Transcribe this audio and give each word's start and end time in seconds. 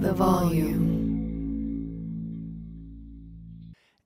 the 0.00 0.12
volume. 0.14 0.98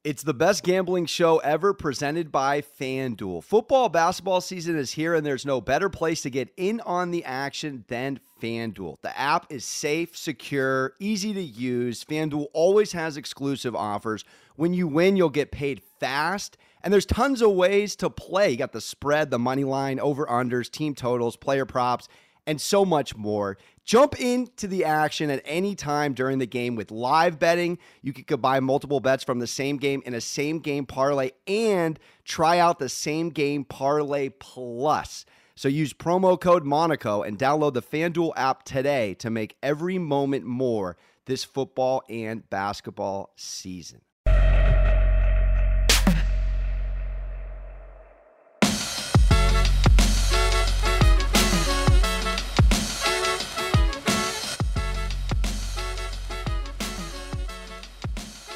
It's 0.02 0.22
the 0.22 0.34
best 0.34 0.64
gambling 0.64 1.06
show 1.06 1.38
ever 1.38 1.72
presented 1.72 2.30
by 2.32 2.60
FanDuel. 2.60 3.42
Football, 3.44 3.88
basketball 3.88 4.40
season 4.40 4.76
is 4.76 4.90
here, 4.90 5.14
and 5.14 5.24
there's 5.24 5.46
no 5.46 5.60
better 5.60 5.88
place 5.88 6.20
to 6.22 6.30
get 6.30 6.52
in 6.56 6.80
on 6.80 7.10
the 7.10 7.24
action 7.24 7.84
than 7.88 8.18
FanDuel. 8.42 8.96
The 9.02 9.18
app 9.18 9.46
is 9.50 9.64
safe, 9.64 10.16
secure, 10.16 10.92
easy 10.98 11.32
to 11.32 11.42
use. 11.42 12.04
FanDuel 12.04 12.48
always 12.52 12.92
has 12.92 13.16
exclusive 13.16 13.74
offers. 13.74 14.24
When 14.56 14.74
you 14.74 14.88
win, 14.88 15.16
you'll 15.16 15.30
get 15.30 15.52
paid 15.52 15.80
fast, 16.00 16.58
and 16.82 16.92
there's 16.92 17.06
tons 17.06 17.40
of 17.40 17.52
ways 17.52 17.96
to 17.96 18.10
play. 18.10 18.50
You 18.50 18.56
got 18.56 18.72
the 18.72 18.80
spread, 18.80 19.30
the 19.30 19.38
money 19.38 19.64
line, 19.64 20.00
over 20.00 20.26
unders, 20.26 20.70
team 20.70 20.94
totals, 20.94 21.36
player 21.36 21.64
props 21.64 22.08
and 22.46 22.60
so 22.60 22.84
much 22.84 23.16
more. 23.16 23.56
Jump 23.84 24.18
into 24.18 24.66
the 24.66 24.84
action 24.84 25.28
at 25.28 25.42
any 25.44 25.74
time 25.74 26.14
during 26.14 26.38
the 26.38 26.46
game 26.46 26.74
with 26.74 26.90
live 26.90 27.38
betting. 27.38 27.78
You 28.00 28.14
can 28.14 28.24
combine 28.24 28.64
multiple 28.64 28.98
bets 28.98 29.24
from 29.24 29.40
the 29.40 29.46
same 29.46 29.76
game 29.76 30.02
in 30.06 30.14
a 30.14 30.22
same 30.22 30.60
game 30.60 30.86
parlay 30.86 31.32
and 31.46 31.98
try 32.24 32.58
out 32.58 32.78
the 32.78 32.88
same 32.88 33.28
game 33.28 33.62
parlay 33.64 34.30
plus. 34.30 35.26
So 35.54 35.68
use 35.68 35.92
promo 35.92 36.40
code 36.40 36.64
Monaco 36.64 37.22
and 37.22 37.38
download 37.38 37.74
the 37.74 37.82
FanDuel 37.82 38.32
app 38.36 38.64
today 38.64 39.14
to 39.14 39.28
make 39.28 39.56
every 39.62 39.98
moment 39.98 40.46
more 40.46 40.96
this 41.26 41.44
football 41.44 42.02
and 42.08 42.48
basketball 42.48 43.34
season. 43.36 44.00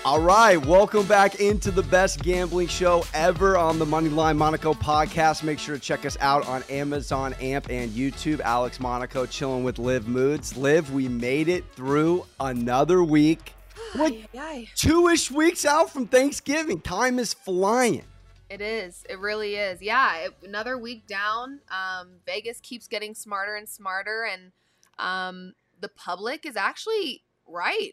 All 0.08 0.20
right, 0.20 0.56
welcome 0.56 1.06
back 1.06 1.34
into 1.34 1.70
the 1.70 1.82
best 1.82 2.22
gambling 2.22 2.68
show 2.68 3.04
ever 3.12 3.58
on 3.58 3.78
the 3.78 3.84
Moneyline 3.84 4.38
Monaco 4.38 4.72
podcast. 4.72 5.42
Make 5.42 5.58
sure 5.58 5.74
to 5.74 5.80
check 5.80 6.06
us 6.06 6.16
out 6.22 6.48
on 6.48 6.62
Amazon, 6.70 7.34
AMP, 7.34 7.68
and 7.68 7.90
YouTube. 7.90 8.40
Alex 8.40 8.80
Monaco 8.80 9.26
chilling 9.26 9.64
with 9.64 9.78
Liv 9.78 10.08
Moods. 10.08 10.56
Liv, 10.56 10.94
we 10.94 11.08
made 11.08 11.50
it 11.50 11.62
through 11.74 12.24
another 12.40 13.04
week. 13.04 13.52
Like 13.94 14.30
two-ish 14.76 15.30
weeks 15.30 15.66
out 15.66 15.90
from 15.90 16.06
Thanksgiving. 16.06 16.80
Time 16.80 17.18
is 17.18 17.34
flying. 17.34 18.04
It 18.48 18.62
is. 18.62 19.04
It 19.10 19.18
really 19.18 19.56
is. 19.56 19.82
Yeah, 19.82 20.16
it, 20.20 20.32
another 20.42 20.78
week 20.78 21.06
down. 21.06 21.60
Um, 21.70 22.20
Vegas 22.24 22.60
keeps 22.60 22.88
getting 22.88 23.14
smarter 23.14 23.56
and 23.56 23.68
smarter, 23.68 24.24
and 24.24 24.52
um, 24.98 25.52
the 25.78 25.90
public 25.90 26.46
is 26.46 26.56
actually 26.56 27.24
right 27.46 27.92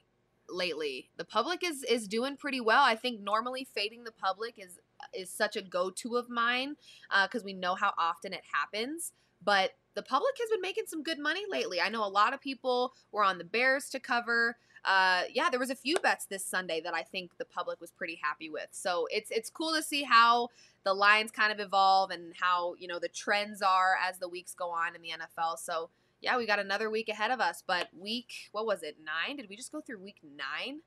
lately. 0.50 1.10
The 1.18 1.26
public 1.26 1.64
is 1.64 1.84
is 1.84 2.08
doing 2.08 2.38
pretty 2.38 2.62
well. 2.62 2.84
I 2.84 2.96
think 2.96 3.22
normally 3.22 3.68
fading 3.74 4.04
the 4.04 4.12
public 4.12 4.56
is 4.58 4.80
is 5.14 5.30
such 5.30 5.56
a 5.56 5.62
go-to 5.62 6.16
of 6.16 6.30
mine 6.30 6.76
because 7.24 7.42
uh, 7.42 7.46
we 7.46 7.54
know 7.54 7.76
how 7.76 7.94
often 7.98 8.34
it 8.34 8.44
happens. 8.54 9.12
But 9.44 9.72
the 9.96 10.02
public 10.02 10.36
has 10.40 10.50
been 10.50 10.62
making 10.62 10.86
some 10.88 11.04
good 11.04 11.20
money 11.20 11.44
lately. 11.50 11.80
I 11.80 11.90
know 11.90 12.06
a 12.06 12.10
lot 12.10 12.34
of 12.34 12.42
people 12.42 12.94
were 13.12 13.24
on 13.24 13.38
the 13.38 13.44
Bears 13.44 13.90
to 13.90 14.00
cover. 14.00 14.58
Uh, 14.84 15.24
yeah, 15.34 15.50
there 15.50 15.60
was 15.60 15.70
a 15.70 15.76
few 15.76 15.98
bets 15.98 16.26
this 16.26 16.46
Sunday 16.46 16.80
that 16.82 16.94
I 16.94 17.02
think 17.02 17.38
the 17.38 17.46
public 17.46 17.82
was 17.82 17.92
pretty 17.92 18.20
happy 18.22 18.50
with. 18.50 18.68
So 18.72 19.08
it's 19.12 19.32
it's 19.32 19.50
cool 19.50 19.74
to 19.74 19.82
see 19.82 20.04
how 20.04 20.50
the 20.84 20.94
lines 20.94 21.32
kind 21.32 21.52
of 21.52 21.60
evolve 21.60 22.12
and 22.12 22.34
how 22.40 22.76
you 22.78 22.88
know 22.88 23.00
the 23.00 23.10
trends 23.10 23.62
are 23.62 23.96
as 24.08 24.20
the 24.20 24.30
weeks 24.30 24.54
go 24.54 24.70
on 24.70 24.96
in 24.96 25.02
the 25.02 25.10
NFL. 25.10 25.58
So 25.58 25.90
yeah, 26.22 26.38
we 26.38 26.46
got 26.46 26.60
another 26.60 26.90
week 26.90 27.10
ahead 27.10 27.32
of 27.32 27.40
us. 27.40 27.64
But 27.66 27.88
week, 27.98 28.32
what 28.52 28.66
was 28.66 28.84
it, 28.84 28.98
nine? 29.04 29.38
Did 29.38 29.50
we 29.50 29.56
just 29.56 29.72
go 29.72 29.82
through 29.82 30.02
week 30.02 30.20
nine? 30.24 30.80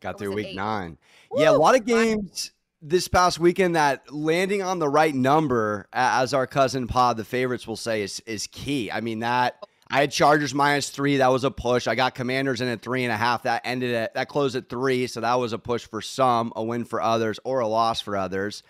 Got 0.00 0.18
through 0.18 0.34
week 0.34 0.48
eight? 0.48 0.56
nine. 0.56 0.98
Woo! 1.30 1.42
Yeah, 1.42 1.50
a 1.50 1.52
lot 1.52 1.74
of 1.74 1.84
games 1.84 2.52
this 2.82 3.08
past 3.08 3.38
weekend 3.38 3.76
that 3.76 4.12
landing 4.12 4.62
on 4.62 4.78
the 4.78 4.88
right 4.88 5.14
number, 5.14 5.88
as 5.92 6.34
our 6.34 6.46
cousin 6.46 6.86
Pod, 6.86 7.16
the 7.16 7.24
favorites 7.24 7.66
will 7.66 7.76
say, 7.76 8.02
is 8.02 8.20
is 8.26 8.46
key. 8.46 8.90
I 8.90 9.00
mean 9.00 9.20
that. 9.20 9.56
I 9.88 10.00
had 10.00 10.10
Chargers 10.10 10.52
minus 10.52 10.90
three. 10.90 11.18
That 11.18 11.28
was 11.28 11.44
a 11.44 11.50
push. 11.50 11.86
I 11.86 11.94
got 11.94 12.16
Commanders 12.16 12.60
in 12.60 12.66
at 12.66 12.82
three 12.82 13.04
and 13.04 13.12
a 13.12 13.16
half. 13.16 13.44
That 13.44 13.62
ended 13.64 13.94
at 13.94 14.14
that 14.14 14.28
closed 14.28 14.56
at 14.56 14.68
three. 14.68 15.06
So 15.06 15.20
that 15.20 15.34
was 15.36 15.52
a 15.52 15.58
push 15.58 15.86
for 15.86 16.00
some, 16.00 16.52
a 16.56 16.62
win 16.62 16.84
for 16.84 17.00
others, 17.00 17.38
or 17.44 17.60
a 17.60 17.68
loss 17.68 18.00
for 18.00 18.16
others. 18.16 18.62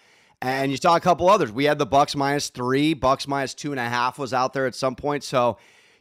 And 0.42 0.70
you 0.70 0.76
saw 0.76 0.94
a 0.94 1.00
couple 1.00 1.30
others. 1.30 1.50
We 1.50 1.64
had 1.64 1.78
the 1.78 1.86
Bucks 1.86 2.14
minus 2.14 2.50
three, 2.50 2.92
Bucks 2.92 3.26
minus 3.26 3.54
two 3.54 3.70
and 3.70 3.80
a 3.80 3.88
half 3.88 4.18
was 4.18 4.34
out 4.34 4.52
there 4.52 4.66
at 4.66 4.74
some 4.74 4.94
point. 4.94 5.24
So 5.24 5.56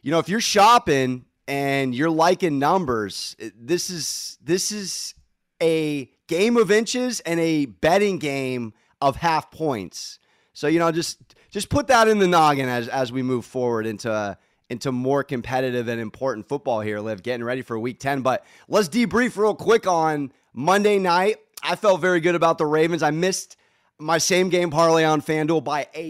you 0.06 0.12
know, 0.12 0.20
if 0.20 0.28
you're 0.28 0.40
shopping 0.40 1.24
and 1.48 1.92
you're 1.92 2.10
liking 2.10 2.60
numbers, 2.60 3.34
this 3.58 3.90
is 3.90 4.38
this 4.40 4.70
is 4.70 5.14
a 5.60 6.08
game 6.28 6.56
of 6.56 6.70
inches 6.70 7.18
and 7.18 7.40
a 7.40 7.66
betting 7.66 8.18
game 8.18 8.72
of 9.00 9.16
half 9.16 9.50
points. 9.50 10.20
So 10.52 10.68
you 10.68 10.78
know, 10.78 10.92
just 10.92 11.18
just 11.50 11.70
put 11.70 11.88
that 11.88 12.06
in 12.06 12.20
the 12.20 12.28
noggin 12.28 12.68
as 12.68 12.86
as 12.86 13.10
we 13.10 13.24
move 13.24 13.44
forward 13.44 13.84
into 13.84 14.38
into 14.70 14.92
more 14.92 15.24
competitive 15.24 15.88
and 15.88 16.00
important 16.00 16.46
football 16.46 16.82
here. 16.82 17.00
Liv, 17.00 17.24
getting 17.24 17.42
ready 17.42 17.62
for 17.62 17.76
Week 17.76 17.98
Ten, 17.98 18.22
but 18.22 18.44
let's 18.68 18.88
debrief 18.88 19.36
real 19.36 19.56
quick 19.56 19.88
on 19.88 20.30
Monday 20.54 21.00
night. 21.00 21.38
I 21.64 21.74
felt 21.74 22.00
very 22.00 22.20
good 22.20 22.36
about 22.36 22.58
the 22.58 22.66
Ravens. 22.66 23.02
I 23.02 23.10
missed 23.10 23.56
my 23.98 24.18
same 24.18 24.50
game 24.50 24.70
parlay 24.70 25.02
on 25.02 25.20
FanDuel 25.20 25.64
by 25.64 25.88
a 25.94 26.04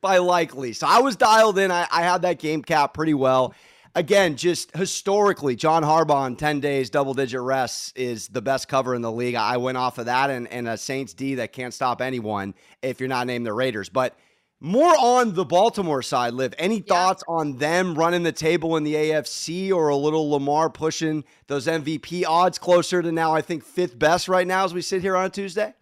by 0.00 0.18
Likely. 0.18 0.72
So 0.72 0.86
I 0.86 1.00
was 1.00 1.16
dialed 1.16 1.58
in. 1.58 1.70
I, 1.70 1.86
I 1.90 2.02
had 2.02 2.22
that 2.22 2.38
game 2.38 2.62
cap 2.62 2.94
pretty 2.94 3.14
well. 3.14 3.54
Again, 3.94 4.36
just 4.36 4.76
historically, 4.76 5.56
John 5.56 5.82
Harbaugh 5.82 6.16
on 6.16 6.36
10 6.36 6.60
days, 6.60 6.90
double 6.90 7.14
digit 7.14 7.40
rests 7.40 7.92
is 7.96 8.28
the 8.28 8.42
best 8.42 8.68
cover 8.68 8.94
in 8.94 9.00
the 9.00 9.10
league. 9.10 9.34
I 9.34 9.56
went 9.56 9.78
off 9.78 9.96
of 9.96 10.04
that 10.04 10.28
and, 10.28 10.46
and 10.48 10.68
a 10.68 10.76
Saints 10.76 11.14
D 11.14 11.36
that 11.36 11.52
can't 11.52 11.72
stop 11.72 12.02
anyone 12.02 12.54
if 12.82 13.00
you're 13.00 13.08
not 13.08 13.26
named 13.26 13.46
the 13.46 13.54
Raiders. 13.54 13.88
But 13.88 14.14
more 14.60 14.94
on 14.98 15.34
the 15.34 15.44
Baltimore 15.44 16.02
side, 16.02 16.32
Liv. 16.34 16.54
Any 16.58 16.76
yeah. 16.76 16.82
thoughts 16.88 17.22
on 17.28 17.58
them 17.58 17.94
running 17.94 18.22
the 18.22 18.32
table 18.32 18.76
in 18.76 18.84
the 18.84 18.94
AFC 18.94 19.72
or 19.72 19.88
a 19.88 19.96
little 19.96 20.30
Lamar 20.30 20.70
pushing 20.70 21.24
those 21.46 21.66
MVP 21.66 22.24
odds 22.26 22.58
closer 22.58 23.02
to 23.02 23.12
now, 23.12 23.34
I 23.34 23.42
think, 23.42 23.64
fifth 23.64 23.98
best 23.98 24.28
right 24.28 24.46
now 24.46 24.64
as 24.64 24.72
we 24.72 24.80
sit 24.80 25.02
here 25.02 25.16
on 25.16 25.26
a 25.26 25.30
Tuesday? 25.30 25.74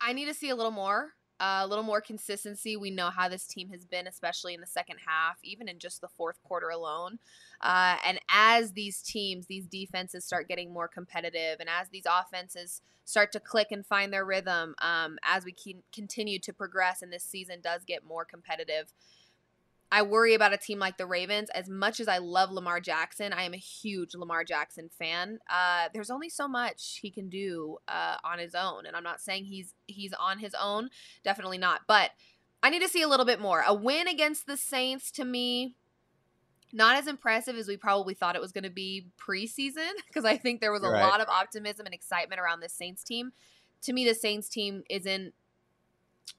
I 0.00 0.12
need 0.12 0.26
to 0.26 0.34
see 0.34 0.48
a 0.50 0.56
little 0.56 0.72
more, 0.72 1.10
a 1.44 1.66
little 1.66 1.82
more 1.82 2.00
consistency. 2.00 2.76
We 2.76 2.90
know 2.90 3.10
how 3.10 3.28
this 3.28 3.46
team 3.46 3.70
has 3.70 3.84
been, 3.84 4.06
especially 4.06 4.54
in 4.54 4.60
the 4.60 4.66
second 4.66 4.98
half, 5.04 5.38
even 5.42 5.68
in 5.68 5.80
just 5.80 6.00
the 6.00 6.08
fourth 6.08 6.40
quarter 6.44 6.68
alone. 6.68 7.18
Uh, 7.60 7.96
and 8.06 8.20
as 8.28 8.72
these 8.72 9.02
teams, 9.02 9.46
these 9.46 9.66
defenses 9.66 10.24
start 10.24 10.46
getting 10.46 10.72
more 10.72 10.86
competitive, 10.86 11.58
and 11.58 11.68
as 11.68 11.88
these 11.88 12.06
offenses 12.06 12.80
start 13.04 13.32
to 13.32 13.40
click 13.40 13.68
and 13.72 13.84
find 13.84 14.12
their 14.12 14.24
rhythm, 14.24 14.76
um, 14.80 15.18
as 15.24 15.44
we 15.44 15.54
continue 15.92 16.38
to 16.38 16.52
progress, 16.52 17.02
and 17.02 17.12
this 17.12 17.24
season 17.24 17.60
does 17.60 17.82
get 17.84 18.04
more 18.04 18.24
competitive, 18.24 18.92
I 19.92 20.00
worry 20.00 20.32
about 20.32 20.54
a 20.54 20.56
team 20.56 20.78
like 20.78 20.96
the 20.96 21.04
Ravens. 21.04 21.50
As 21.50 21.68
much 21.68 22.00
as 22.00 22.08
I 22.08 22.16
love 22.16 22.50
Lamar 22.50 22.80
Jackson, 22.80 23.34
I 23.34 23.42
am 23.42 23.52
a 23.52 23.58
huge 23.58 24.14
Lamar 24.14 24.42
Jackson 24.42 24.88
fan. 24.88 25.38
Uh, 25.50 25.90
there's 25.92 26.08
only 26.08 26.30
so 26.30 26.48
much 26.48 26.98
he 27.02 27.10
can 27.10 27.28
do 27.28 27.76
uh, 27.86 28.16
on 28.24 28.38
his 28.38 28.54
own, 28.54 28.86
and 28.86 28.96
I'm 28.96 29.02
not 29.04 29.20
saying 29.20 29.44
he's 29.44 29.74
he's 29.86 30.14
on 30.14 30.38
his 30.38 30.54
own. 30.58 30.88
Definitely 31.22 31.58
not. 31.58 31.82
But 31.86 32.12
I 32.62 32.70
need 32.70 32.80
to 32.80 32.88
see 32.88 33.02
a 33.02 33.08
little 33.08 33.26
bit 33.26 33.38
more. 33.38 33.62
A 33.66 33.74
win 33.74 34.08
against 34.08 34.46
the 34.46 34.56
Saints 34.56 35.10
to 35.12 35.26
me, 35.26 35.76
not 36.72 36.96
as 36.96 37.06
impressive 37.06 37.56
as 37.56 37.68
we 37.68 37.76
probably 37.76 38.14
thought 38.14 38.34
it 38.34 38.40
was 38.40 38.52
going 38.52 38.64
to 38.64 38.70
be 38.70 39.08
preseason, 39.20 39.90
because 40.06 40.24
I 40.24 40.38
think 40.38 40.62
there 40.62 40.72
was 40.72 40.84
a 40.84 40.88
right. 40.88 41.02
lot 41.02 41.20
of 41.20 41.28
optimism 41.28 41.84
and 41.84 41.94
excitement 41.94 42.40
around 42.40 42.60
this 42.60 42.72
Saints 42.72 43.04
team. 43.04 43.32
To 43.82 43.92
me, 43.92 44.06
the 44.06 44.14
Saints 44.14 44.48
team 44.48 44.84
isn't 44.88 45.34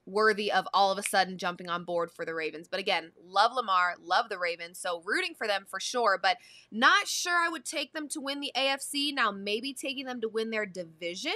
worthy 0.06 0.52
of 0.52 0.66
all 0.74 0.92
of 0.92 0.98
a 0.98 1.02
sudden 1.02 1.38
jumping 1.38 1.68
on 1.68 1.84
board 1.84 2.10
for 2.10 2.24
the 2.24 2.34
Ravens. 2.34 2.68
But 2.68 2.80
again, 2.80 3.12
love 3.24 3.52
Lamar, 3.54 3.94
love 4.02 4.28
the 4.28 4.38
Ravens, 4.38 4.78
so 4.78 5.02
rooting 5.04 5.34
for 5.34 5.46
them 5.46 5.64
for 5.68 5.80
sure, 5.80 6.18
but 6.20 6.36
not 6.70 7.08
sure 7.08 7.38
I 7.38 7.48
would 7.48 7.64
take 7.64 7.92
them 7.92 8.08
to 8.08 8.20
win 8.20 8.40
the 8.40 8.52
AFC. 8.56 9.14
Now, 9.14 9.30
maybe 9.30 9.72
taking 9.72 10.06
them 10.06 10.20
to 10.20 10.28
win 10.28 10.50
their 10.50 10.66
division 10.66 11.32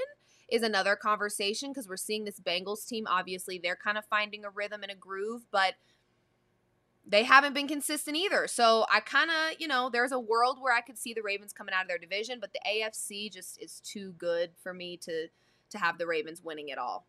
is 0.49 0.62
another 0.62 0.97
conversation 0.97 1.71
because 1.71 1.89
we're 1.89 1.97
seeing 1.97 2.25
this 2.25 2.41
Bengals 2.41 2.87
team. 2.87 3.06
Obviously, 3.09 3.59
they're 3.59 3.77
kind 3.77 3.99
of 3.99 4.05
finding 4.06 4.45
a 4.45 4.51
rhythm 4.51 4.83
and 4.83 4.93
a 4.93 4.94
groove, 4.94 5.43
but 5.51 5.75
they 7.06 7.25
haven't 7.25 7.55
been 7.55 7.69
consistent 7.69 8.17
either. 8.17 8.47
So 8.47 8.85
I 8.93 9.01
kind 9.01 9.31
of, 9.31 9.56
you 9.59 9.67
know, 9.67 9.89
there's 9.91 10.12
a 10.12 10.19
world 10.19 10.59
where 10.61 10.75
I 10.75 10.83
could 10.83 10.99
see 10.99 11.15
the 11.15 11.23
Ravens 11.23 11.53
coming 11.53 11.75
out 11.75 11.83
of 11.83 11.89
their 11.89 11.99
division, 11.99 12.39
but 12.41 12.53
the 12.53 12.61
AFC 12.69 13.33
just 13.33 13.61
is 13.62 13.81
too 13.81 14.12
good 14.19 14.51
for 14.62 14.75
me 14.75 14.97
to 14.99 15.29
to 15.71 15.79
have 15.79 15.99
the 15.99 16.06
Ravens 16.06 16.43
winning 16.43 16.71
it 16.71 16.79
all. 16.79 17.06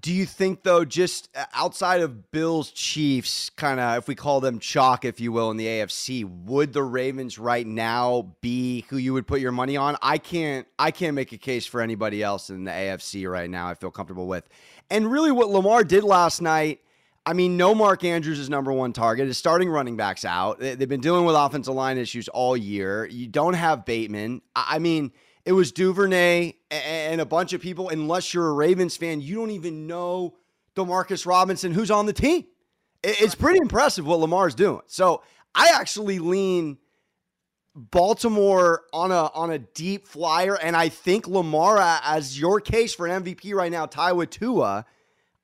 Do 0.00 0.12
you 0.12 0.24
think 0.24 0.62
though, 0.62 0.86
just 0.86 1.28
uh, 1.36 1.44
outside 1.52 2.00
of 2.00 2.30
Bills 2.30 2.70
Chiefs, 2.70 3.50
kind 3.50 3.78
of 3.78 3.98
if 3.98 4.08
we 4.08 4.14
call 4.14 4.40
them 4.40 4.58
chalk, 4.58 5.04
if 5.04 5.20
you 5.20 5.32
will, 5.32 5.50
in 5.50 5.58
the 5.58 5.66
AFC, 5.66 6.24
would 6.44 6.72
the 6.72 6.82
Ravens 6.82 7.38
right 7.38 7.66
now 7.66 8.34
be 8.40 8.86
who 8.88 8.96
you 8.96 9.12
would 9.12 9.26
put 9.26 9.40
your 9.40 9.52
money 9.52 9.76
on? 9.76 9.96
I 10.00 10.16
can't 10.16 10.66
I 10.78 10.92
can't 10.92 11.14
make 11.14 11.32
a 11.32 11.36
case 11.36 11.66
for 11.66 11.82
anybody 11.82 12.22
else 12.22 12.48
in 12.48 12.64
the 12.64 12.70
AFC 12.70 13.30
right 13.30 13.50
now. 13.50 13.68
I 13.68 13.74
feel 13.74 13.90
comfortable 13.90 14.26
with. 14.26 14.48
And 14.88 15.10
really 15.10 15.30
what 15.30 15.50
Lamar 15.50 15.84
did 15.84 16.04
last 16.04 16.40
night, 16.40 16.80
I 17.26 17.34
mean, 17.34 17.56
no 17.58 17.74
Mark 17.74 18.02
Andrews 18.02 18.38
is 18.38 18.48
number 18.48 18.72
one 18.72 18.94
target. 18.94 19.26
His 19.26 19.36
starting 19.36 19.68
running 19.68 19.96
backs 19.96 20.24
out. 20.24 20.58
They've 20.58 20.88
been 20.88 21.00
dealing 21.00 21.26
with 21.26 21.36
offensive 21.36 21.74
line 21.74 21.98
issues 21.98 22.28
all 22.28 22.56
year. 22.56 23.04
You 23.04 23.26
don't 23.26 23.54
have 23.54 23.84
Bateman. 23.84 24.40
I 24.56 24.78
mean, 24.78 25.12
it 25.44 25.52
was 25.52 25.72
Duvernay 25.72 26.54
and 26.70 27.20
a 27.20 27.26
bunch 27.26 27.52
of 27.52 27.60
people. 27.60 27.88
Unless 27.88 28.32
you're 28.32 28.48
a 28.48 28.52
Ravens 28.52 28.96
fan, 28.96 29.20
you 29.20 29.36
don't 29.36 29.50
even 29.50 29.86
know 29.86 30.36
Demarcus 30.76 31.26
Robinson, 31.26 31.72
who's 31.72 31.90
on 31.90 32.06
the 32.06 32.12
team. 32.12 32.44
It's 33.02 33.34
pretty 33.34 33.58
impressive 33.60 34.06
what 34.06 34.20
Lamar's 34.20 34.54
doing. 34.54 34.82
So 34.86 35.22
I 35.54 35.72
actually 35.74 36.20
lean 36.20 36.78
Baltimore 37.74 38.82
on 38.92 39.10
a 39.10 39.30
on 39.34 39.50
a 39.50 39.58
deep 39.58 40.06
flyer, 40.06 40.56
and 40.56 40.76
I 40.76 40.88
think 40.88 41.26
Lamar 41.26 41.78
as 42.04 42.38
your 42.38 42.60
case 42.60 42.94
for 42.94 43.06
an 43.06 43.24
MVP 43.24 43.54
right 43.54 43.72
now, 43.72 44.14
with 44.14 44.30
Tua. 44.30 44.84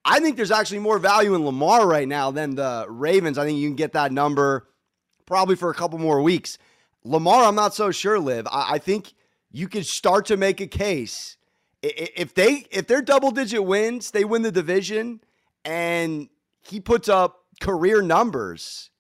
I 0.05 0.21
think 0.21 0.37
there's 0.37 0.51
actually 0.51 0.79
more 0.79 0.99
value 0.99 1.35
in 1.35 1.45
Lamar 1.45 1.87
right 1.87 2.09
now 2.09 2.31
than 2.31 2.55
the 2.55 2.87
Ravens. 2.89 3.37
I 3.37 3.45
think 3.45 3.59
you 3.59 3.69
can 3.69 3.77
get 3.77 3.93
that 3.93 4.13
number 4.13 4.69
probably 5.27 5.57
for 5.57 5.71
a 5.71 5.75
couple 5.75 5.99
more 5.99 6.23
weeks. 6.23 6.57
Lamar, 7.05 7.45
I'm 7.45 7.55
not 7.55 7.75
so 7.75 7.91
sure. 7.91 8.19
Liv, 8.19 8.47
I, 8.47 8.75
I 8.75 8.79
think 8.79 9.13
you 9.51 9.69
could 9.69 9.87
start 9.87 10.27
to 10.27 10.37
make 10.37 10.61
a 10.61 10.67
case 10.67 11.39
if 11.83 12.35
they 12.35 12.67
if 12.71 12.87
they're 12.87 13.03
double 13.03 13.31
digit 13.31 13.65
wins, 13.65 14.11
they 14.11 14.25
win 14.25 14.43
the 14.43 14.53
division, 14.53 15.21
and 15.65 16.29
he 16.61 16.81
puts 16.81 17.09
up 17.09 17.45
career 17.61 18.03
numbers. 18.03 18.91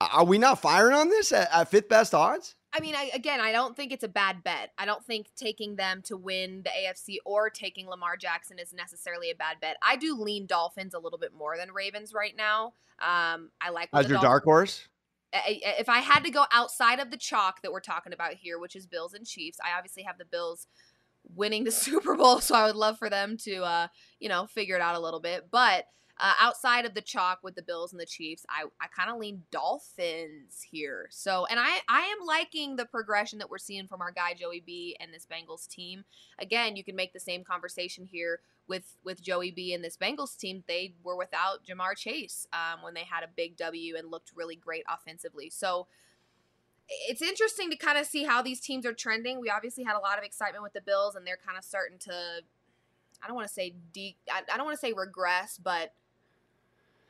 Are 0.00 0.24
we 0.24 0.38
not 0.38 0.60
firing 0.62 0.94
on 0.94 1.08
this 1.08 1.32
at, 1.32 1.48
at 1.52 1.70
fifth 1.70 1.88
best 1.88 2.14
odds? 2.14 2.54
I 2.72 2.80
mean, 2.80 2.94
I, 2.94 3.10
again, 3.14 3.40
I 3.40 3.50
don't 3.50 3.74
think 3.74 3.92
it's 3.92 4.04
a 4.04 4.08
bad 4.08 4.44
bet. 4.44 4.72
I 4.78 4.84
don't 4.84 5.04
think 5.04 5.28
taking 5.34 5.74
them 5.76 6.02
to 6.02 6.16
win 6.16 6.62
the 6.62 6.70
AFC 6.70 7.16
or 7.24 7.50
taking 7.50 7.88
Lamar 7.88 8.16
Jackson 8.16 8.58
is 8.58 8.72
necessarily 8.72 9.30
a 9.30 9.34
bad 9.34 9.56
bet. 9.60 9.76
I 9.82 9.96
do 9.96 10.14
lean 10.14 10.46
Dolphins 10.46 10.94
a 10.94 10.98
little 10.98 11.18
bit 11.18 11.32
more 11.32 11.56
than 11.56 11.72
Ravens 11.72 12.12
right 12.12 12.36
now. 12.36 12.74
Um, 13.00 13.50
I 13.60 13.70
like 13.72 13.88
as 13.92 14.06
your 14.06 14.16
Dolphins, 14.16 14.22
dark 14.22 14.44
horse. 14.44 14.86
If 15.32 15.88
I 15.88 15.98
had 15.98 16.24
to 16.24 16.30
go 16.30 16.44
outside 16.52 17.00
of 17.00 17.10
the 17.10 17.16
chalk 17.16 17.62
that 17.62 17.72
we're 17.72 17.80
talking 17.80 18.12
about 18.12 18.34
here, 18.34 18.58
which 18.58 18.76
is 18.76 18.86
Bills 18.86 19.14
and 19.14 19.26
Chiefs, 19.26 19.58
I 19.62 19.76
obviously 19.76 20.02
have 20.04 20.18
the 20.18 20.24
Bills 20.24 20.66
winning 21.34 21.64
the 21.64 21.70
Super 21.72 22.14
Bowl, 22.14 22.40
so 22.40 22.54
I 22.54 22.66
would 22.66 22.76
love 22.76 22.98
for 22.98 23.10
them 23.10 23.36
to, 23.44 23.62
uh, 23.62 23.88
you 24.20 24.28
know, 24.28 24.46
figure 24.46 24.76
it 24.76 24.82
out 24.82 24.96
a 24.96 25.00
little 25.00 25.20
bit. 25.20 25.48
But 25.50 25.86
uh, 26.20 26.32
outside 26.40 26.84
of 26.84 26.94
the 26.94 27.00
chalk 27.00 27.40
with 27.42 27.54
the 27.54 27.62
Bills 27.62 27.92
and 27.92 28.00
the 28.00 28.06
Chiefs, 28.06 28.44
I, 28.48 28.64
I 28.80 28.86
kind 28.88 29.10
of 29.10 29.18
lean 29.18 29.42
Dolphins 29.52 30.66
here. 30.68 31.06
So, 31.10 31.46
and 31.46 31.60
I, 31.60 31.78
I 31.88 32.00
am 32.00 32.26
liking 32.26 32.76
the 32.76 32.86
progression 32.86 33.38
that 33.38 33.50
we're 33.50 33.58
seeing 33.58 33.86
from 33.86 34.00
our 34.00 34.10
guy 34.10 34.34
Joey 34.34 34.62
B 34.64 34.96
and 34.98 35.12
this 35.12 35.26
Bengals 35.26 35.68
team. 35.68 36.04
Again, 36.38 36.74
you 36.74 36.82
can 36.82 36.96
make 36.96 37.12
the 37.12 37.20
same 37.20 37.44
conversation 37.44 38.04
here 38.04 38.40
with 38.68 38.96
with 39.04 39.22
Joey 39.22 39.50
B 39.50 39.72
and 39.74 39.82
this 39.82 39.96
Bengals 39.96 40.36
team. 40.36 40.64
They 40.66 40.94
were 41.02 41.16
without 41.16 41.64
Ja'Marr 41.66 41.96
Chase 41.96 42.46
um, 42.52 42.82
when 42.82 42.94
they 42.94 43.04
had 43.04 43.24
a 43.24 43.28
big 43.34 43.56
W 43.56 43.96
and 43.96 44.10
looked 44.10 44.32
really 44.34 44.56
great 44.56 44.84
offensively. 44.88 45.50
So. 45.50 45.86
It's 47.06 47.20
interesting 47.20 47.68
to 47.70 47.76
kind 47.76 47.98
of 47.98 48.06
see 48.06 48.24
how 48.24 48.40
these 48.40 48.60
teams 48.60 48.86
are 48.86 48.94
trending. 48.94 49.42
We 49.42 49.50
obviously 49.50 49.84
had 49.84 49.94
a 49.94 49.98
lot 49.98 50.16
of 50.16 50.24
excitement 50.24 50.62
with 50.62 50.72
the 50.72 50.80
Bills, 50.80 51.16
and 51.16 51.26
they're 51.26 51.36
kind 51.36 51.58
of 51.58 51.62
starting 51.62 51.98
to 51.98 52.40
I 53.22 53.26
don't 53.26 53.36
want 53.36 53.48
to 53.48 53.52
say 53.52 53.74
de 53.92 54.16
I, 54.30 54.42
I 54.52 54.56
don't 54.56 54.66
want 54.66 54.76
to 54.76 54.80
say 54.80 54.92
regress, 54.92 55.58
but 55.62 55.92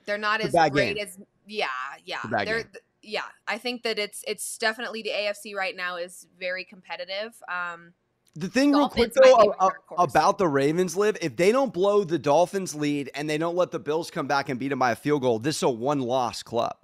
they're 0.06 0.18
not 0.18 0.40
as 0.40 0.52
great 0.70 0.96
game. 0.96 1.06
as 1.06 1.18
yeah, 1.46 1.66
yeah. 2.04 2.20
They're 2.44 2.62
game. 2.62 2.72
yeah. 3.02 3.22
I 3.46 3.58
think 3.58 3.82
that 3.82 3.98
it's 3.98 4.24
it's 4.26 4.58
definitely 4.58 5.02
the 5.02 5.10
AFC 5.10 5.54
right 5.54 5.76
now 5.76 5.96
is 5.96 6.26
very 6.38 6.64
competitive. 6.64 7.34
Um 7.48 7.92
the 8.34 8.48
thing 8.48 8.72
real 8.72 8.88
quick 8.88 9.12
though 9.14 9.54
about 9.96 10.38
the 10.38 10.46
Ravens 10.48 10.96
Liv, 10.96 11.16
if 11.20 11.36
they 11.36 11.52
don't 11.52 11.72
blow 11.72 12.04
the 12.04 12.18
Dolphins 12.18 12.74
lead 12.74 13.10
and 13.14 13.28
they 13.28 13.38
don't 13.38 13.56
let 13.56 13.70
the 13.70 13.78
Bills 13.78 14.10
come 14.10 14.26
back 14.26 14.48
and 14.48 14.58
beat 14.60 14.68
them 14.68 14.78
by 14.78 14.92
a 14.92 14.96
field 14.96 15.22
goal, 15.22 15.38
this 15.38 15.56
is 15.56 15.62
a 15.62 15.68
one 15.68 16.00
loss 16.00 16.42
club. 16.42 16.76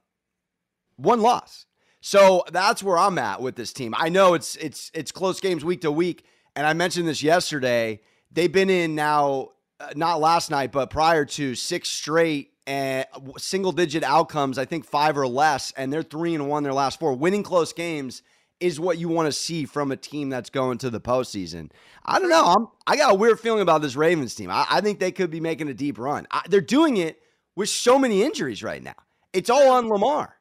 One 0.97 1.21
loss. 1.21 1.67
So 2.01 2.45
that's 2.53 2.83
where 2.83 2.99
I'm 2.99 3.19
at 3.19 3.41
with 3.41 3.57
this 3.57 3.73
team. 3.73 3.95
I 3.97 4.09
know 4.09 4.35
it's 4.35 4.57
it's 4.57 4.91
it's 4.95 5.11
close 5.11 5.41
games 5.41 5.65
week 5.65 5.81
to 5.83 5.91
week, 5.91 6.25
and 6.55 6.67
I 6.67 6.73
mentioned 6.73 7.09
this 7.09 7.23
yesterday. 7.23 8.01
They've 8.31 8.53
been 8.53 8.69
in 8.69 8.95
now, 8.95 9.53
uh, 9.81 9.93
not 9.97 10.21
last 10.21 10.51
night, 10.51 10.73
but 10.73 10.91
prior 10.91 11.25
to 11.25 11.55
six 11.55 11.89
straight 11.89 12.53
and 12.67 13.07
single 13.39 13.73
digit 13.73 14.03
outcomes, 14.03 14.59
I 14.59 14.65
think 14.65 14.85
five 14.85 15.17
or 15.17 15.27
less, 15.27 15.73
and 15.77 15.93
they're 15.93 16.03
three 16.03 16.35
and 16.35 16.49
one 16.49 16.63
their 16.63 16.75
last 16.75 16.99
four. 16.99 17.15
Winning 17.15 17.43
close 17.43 17.73
games 17.73 18.23
is 18.61 18.81
what 18.81 18.99
you 18.99 19.09
want 19.09 19.27
to 19.27 19.33
see 19.33 19.65
from 19.65 19.93
a 19.93 19.97
team 19.97 20.29
that's 20.29 20.51
going 20.51 20.79
to 20.79 20.91
the 20.91 21.01
postseason. 21.01 21.71
I 22.05 22.19
don't 22.19 22.29
know. 22.29 22.45
I'm, 22.45 22.69
I 22.87 22.97
got 22.97 23.13
a 23.13 23.15
weird 23.15 23.41
feeling 23.41 23.63
about 23.63 23.83
this 23.83 23.97
Ravens 23.97 24.35
team. 24.35 24.51
I, 24.51 24.67
I 24.71 24.81
think 24.81 25.01
they 25.01 25.13
could 25.13 25.31
be 25.31 25.41
making 25.41 25.69
a 25.69 25.75
deep 25.75 25.99
run. 25.99 26.27
I, 26.31 26.43
they're 26.49 26.61
doing 26.61 26.97
it 26.97 27.21
with 27.57 27.69
so 27.69 27.99
many 27.99 28.23
injuries 28.23 28.63
right 28.63 28.83
now. 28.83 28.95
It's 29.33 29.51
all 29.51 29.71
on 29.73 29.89
Lamar. 29.89 30.37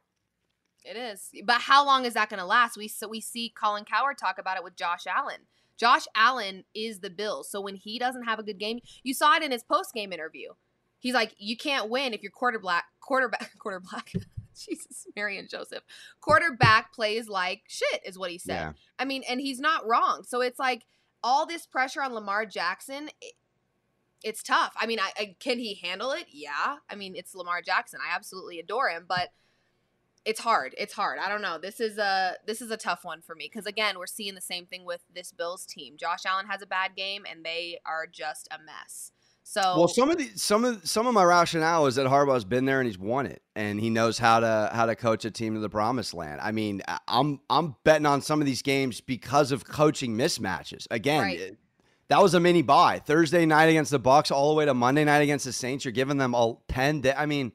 It 0.86 0.98
is, 0.98 1.30
but 1.46 1.62
how 1.62 1.86
long 1.86 2.06
is 2.06 2.14
that 2.14 2.30
going 2.30 2.42
to 2.42 2.46
last? 2.46 2.76
We 2.76 2.90
so 2.90 3.08
we 3.08 3.22
see 3.22 3.54
Colin 3.58 3.86
Cowherd 3.86 4.18
talk 4.18 4.38
about 4.38 4.58
it 4.58 4.66
with 4.66 4.76
Josh 4.76 5.08
Allen. 5.08 5.40
Josh 5.78 6.04
Allen 6.14 6.66
is 6.76 7.00
the 7.00 7.10
Bills, 7.10 7.50
so 7.50 7.62
when 7.62 7.76
he 7.76 7.98
doesn't 7.98 8.24
have 8.24 8.38
a 8.38 8.44
good 8.44 8.60
game, 8.60 8.80
you 9.02 9.14
saw 9.14 9.36
it 9.38 9.44
in 9.44 9.52
his 9.52 9.64
post 9.64 9.94
game 9.94 10.12
interview. 10.12 10.50
He's 11.00 11.14
like, 11.14 11.36
you 11.38 11.56
can't 11.56 11.90
win 11.90 12.14
if 12.14 12.22
your 12.22 12.32
quarterback, 12.32 12.86
quarterback, 13.00 13.52
quarterback. 13.60 14.12
Jesus, 14.68 15.08
Mary 15.16 15.38
and 15.38 15.50
Joseph. 15.50 15.84
Quarterback 16.22 16.94
plays 16.94 17.28
like 17.28 17.64
shit, 17.68 18.02
is 18.06 18.18
what 18.18 18.32
he 18.32 18.38
said. 18.38 18.54
Yeah. 18.54 18.74
I 19.00 19.06
mean, 19.06 19.24
and 19.28 19.40
he's 19.40 19.60
not 19.60 19.88
wrong. 19.88 20.24
So 20.28 20.42
it's 20.42 20.60
like 20.60 20.86
all 21.24 21.46
this 21.46 21.66
pressure 21.66 22.02
on 22.02 22.14
Lamar 22.14 22.46
Jackson. 22.46 23.10
It, 23.22 23.34
it's 24.24 24.42
tough. 24.42 24.74
I 24.78 24.86
mean, 24.86 25.00
I, 25.00 25.12
I, 25.18 25.36
can 25.40 25.60
he 25.60 25.76
handle 25.76 26.12
it? 26.12 26.28
Yeah. 26.32 26.78
I 26.90 26.96
mean, 26.96 27.16
it's 27.16 27.36
Lamar 27.36 27.62
Jackson. 27.62 28.00
I 28.02 28.16
absolutely 28.16 28.60
adore 28.60 28.90
him, 28.90 29.06
but 29.08 29.30
it's 30.26 30.40
hard. 30.40 30.74
It's 30.78 30.94
hard. 30.94 31.20
I 31.20 31.28
don't 31.28 31.42
know. 31.42 31.58
This 31.58 31.80
is 31.80 31.98
a 31.98 32.36
this 32.46 32.62
is 32.62 32.72
a 32.72 32.78
tough 32.78 33.04
one 33.04 33.22
for 33.22 33.36
me 33.36 33.50
because 33.52 33.66
again, 33.66 33.98
we're 34.00 34.06
seeing 34.08 34.36
the 34.36 34.42
same 34.42 34.66
thing 34.66 34.86
with 34.86 35.02
this 35.14 35.32
Bills 35.32 35.66
team. 35.66 35.98
Josh 35.98 36.26
Allen 36.26 36.48
has 36.48 36.62
a 36.62 36.66
bad 36.66 36.96
game, 36.96 37.26
and 37.30 37.44
they 37.44 37.80
are 37.86 38.08
just 38.08 38.48
a 38.52 38.58
mess. 38.64 39.12
So 39.46 39.62
well, 39.78 39.88
some 39.88 40.10
of 40.10 40.18
the 40.18 40.30
some 40.36 40.64
of 40.64 40.88
some 40.88 41.06
of 41.06 41.14
my 41.14 41.24
rationale 41.24 41.86
is 41.86 41.96
that 41.96 42.08
Harbaugh's 42.08 42.46
been 42.46 42.66
there 42.66 42.80
and 42.80 42.88
he's 42.88 42.98
won 42.98 43.26
it, 43.26 43.42
and 43.56 43.80
he 43.80 43.90
knows 43.90 44.18
how 44.18 44.40
to 44.40 44.70
how 44.74 44.86
to 44.86 44.96
coach 44.96 45.26
a 45.26 45.32
team 45.32 45.54
to 45.54 45.60
the 45.60 45.70
promised 45.70 46.14
land. 46.14 46.40
I 46.42 46.52
mean, 46.52 46.82
I'm 47.08 47.42
I'm 47.50 47.76
betting 47.84 48.06
on 48.06 48.22
some 48.22 48.40
of 48.40 48.48
these 48.48 48.62
games 48.62 49.02
because 49.02 49.52
of 49.52 49.66
coaching 49.66 50.18
mismatches. 50.18 50.88
Again, 50.90 51.22
right. 51.22 51.40
it, 51.40 51.58
that 52.08 52.22
was 52.22 52.34
a 52.34 52.40
mini 52.40 52.62
bye 52.62 53.00
Thursday 53.00 53.46
night 53.46 53.66
against 53.66 53.92
the 53.92 54.00
Bucks, 54.00 54.32
all 54.32 54.50
the 54.50 54.56
way 54.56 54.66
to 54.66 54.74
Monday 54.74 55.04
night 55.04 55.20
against 55.20 55.46
the 55.46 55.54
Saints. 55.54 55.84
You're 55.84 55.92
giving 55.92 56.18
them 56.18 56.34
all 56.34 56.64
ten. 56.70 57.02
Day, 57.02 57.14
I 57.16 57.26
mean, 57.26 57.52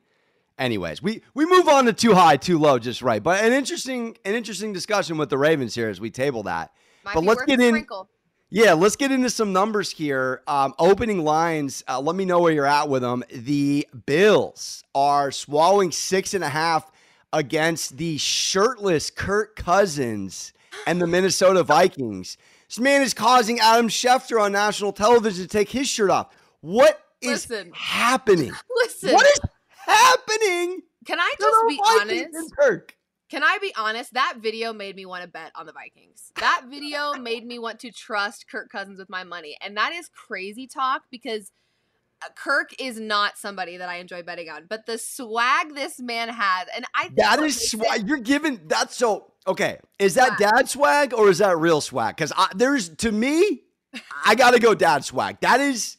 anyways, 0.59 1.03
we 1.03 1.23
we 1.33 1.47
move 1.47 1.69
on 1.69 1.87
to 1.87 1.95
too 1.95 2.15
high, 2.15 2.37
too 2.37 2.59
low, 2.59 2.79
just 2.79 3.01
right. 3.01 3.23
But 3.23 3.43
an 3.43 3.53
interesting 3.53 4.19
an 4.27 4.35
interesting 4.35 4.75
discussion 4.75 5.17
with 5.17 5.31
the 5.31 5.39
Ravens 5.39 5.75
here 5.75 5.89
as 5.89 6.01
we 6.01 6.11
table 6.11 6.43
that. 6.45 6.71
Might 7.05 7.15
but 7.15 7.25
let's 7.25 7.43
get 7.45 7.61
in. 7.61 7.71
Sprinkle. 7.71 8.09
Yeah, 8.51 8.73
let's 8.73 8.97
get 8.97 9.13
into 9.13 9.29
some 9.29 9.53
numbers 9.53 9.91
here. 9.91 10.43
Um, 10.47 10.75
opening 10.79 11.23
lines, 11.23 11.85
uh, 11.87 12.01
let 12.01 12.17
me 12.17 12.25
know 12.25 12.41
where 12.41 12.53
you're 12.53 12.65
at 12.65 12.89
with 12.89 13.03
them. 13.03 13.23
The 13.31 13.87
Bills 14.07 14.83
are 14.95 15.31
swallowing 15.31 15.93
six 15.93 16.33
and 16.33 16.43
a 16.43 16.49
half 16.49 16.91
against 17.35 17.99
the 17.99 18.17
shirtless 18.17 19.11
Kirk 19.11 19.55
Cousins 19.57 20.55
and 20.87 20.99
the 21.01 21.07
Minnesota 21.07 21.63
Vikings. 21.63 22.39
This 22.69 22.79
man 22.79 23.03
is 23.03 23.13
causing 23.13 23.61
Adam 23.61 23.89
Schefter 23.89 24.41
on 24.41 24.53
national 24.53 24.93
television 24.93 25.43
to 25.43 25.49
take 25.49 25.69
his 25.69 25.87
shirt 25.87 26.11
off. 26.11 26.35
What 26.63 27.03
is 27.21 27.51
Listen. 27.51 27.71
happening? 27.75 28.53
Listen. 28.77 29.13
What 29.13 29.27
is 29.27 29.41
happening? 29.71 30.81
Can 31.05 31.21
I 31.21 31.35
just 31.39 31.57
be 31.69 31.81
honest? 31.87 32.57
Kirk? 32.57 32.95
Can 33.29 33.43
I 33.43 33.59
be 33.61 33.73
honest? 33.77 34.15
That 34.15 34.37
video 34.39 34.73
made 34.73 34.97
me 34.97 35.05
want 35.05 35.23
to 35.23 35.29
bet 35.29 35.53
on 35.55 35.67
the 35.67 35.73
Vikings. 35.73 36.33
That 36.41 36.65
video 36.69 37.15
made 37.21 37.47
me 37.47 37.59
want 37.59 37.81
to 37.81 37.91
trust 37.91 38.49
Kirk 38.51 38.71
Cousins 38.71 38.99
with 38.99 39.11
my 39.11 39.25
money. 39.25 39.57
And 39.61 39.77
that 39.77 39.93
is 39.93 40.09
crazy 40.09 40.67
talk 40.67 41.03
because 41.11 41.53
uh, 42.23 42.29
Kirk 42.35 42.71
is 42.79 42.99
not 42.99 43.37
somebody 43.37 43.77
that 43.77 43.89
I 43.89 43.97
enjoy 43.97 44.23
betting 44.23 44.49
on. 44.49 44.65
But 44.69 44.87
the 44.87 44.97
swag 44.97 45.75
this 45.75 46.01
man 46.01 46.31
has, 46.31 46.69
and 46.75 46.85
I 46.95 47.11
that 47.17 47.41
is 47.41 47.71
swag. 47.71 48.09
You're 48.09 48.19
giving 48.19 48.61
that's 48.67 48.97
so 48.97 49.33
okay. 49.47 49.79
Is 49.99 50.15
that 50.15 50.41
yeah. 50.41 50.51
dad 50.51 50.69
swag 50.69 51.13
or 51.13 51.29
is 51.29 51.39
that 51.39 51.59
real 51.59 51.81
swag? 51.81 52.17
Because 52.17 52.33
there's 52.55 52.89
to 52.97 53.13
me, 53.13 53.63
I 54.25 54.35
got 54.35 54.53
to 54.53 54.59
go 54.59 54.75
dad 54.75 55.05
swag. 55.05 55.39
That 55.41 55.61
is 55.61 55.99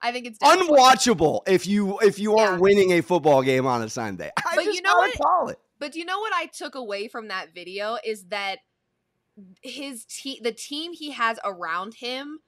I 0.00 0.12
think 0.12 0.26
it's 0.26 0.38
unwatchable 0.38 1.42
if 1.46 1.66
you 1.66 1.98
if 2.00 2.18
you 2.18 2.36
aren't 2.36 2.54
yeah. 2.54 2.60
winning 2.60 2.92
a 2.92 3.02
football 3.02 3.42
game 3.42 3.66
on 3.66 3.82
a 3.82 3.88
Sunday. 3.88 4.30
I 4.38 4.56
but 4.56 4.64
you 4.66 4.80
know 4.82 4.96
what? 4.96 5.16
Call 5.18 5.48
it. 5.48 5.58
But 5.78 5.94
you 5.94 6.04
know 6.04 6.20
what 6.20 6.32
I 6.34 6.46
took 6.46 6.74
away 6.74 7.08
from 7.08 7.28
that 7.28 7.54
video 7.54 7.98
is 8.04 8.24
that 8.24 8.58
his 9.62 10.04
team, 10.04 10.38
the 10.42 10.52
team 10.52 10.92
he 10.92 11.10
has 11.12 11.38
around 11.44 11.94
him, 11.94 12.40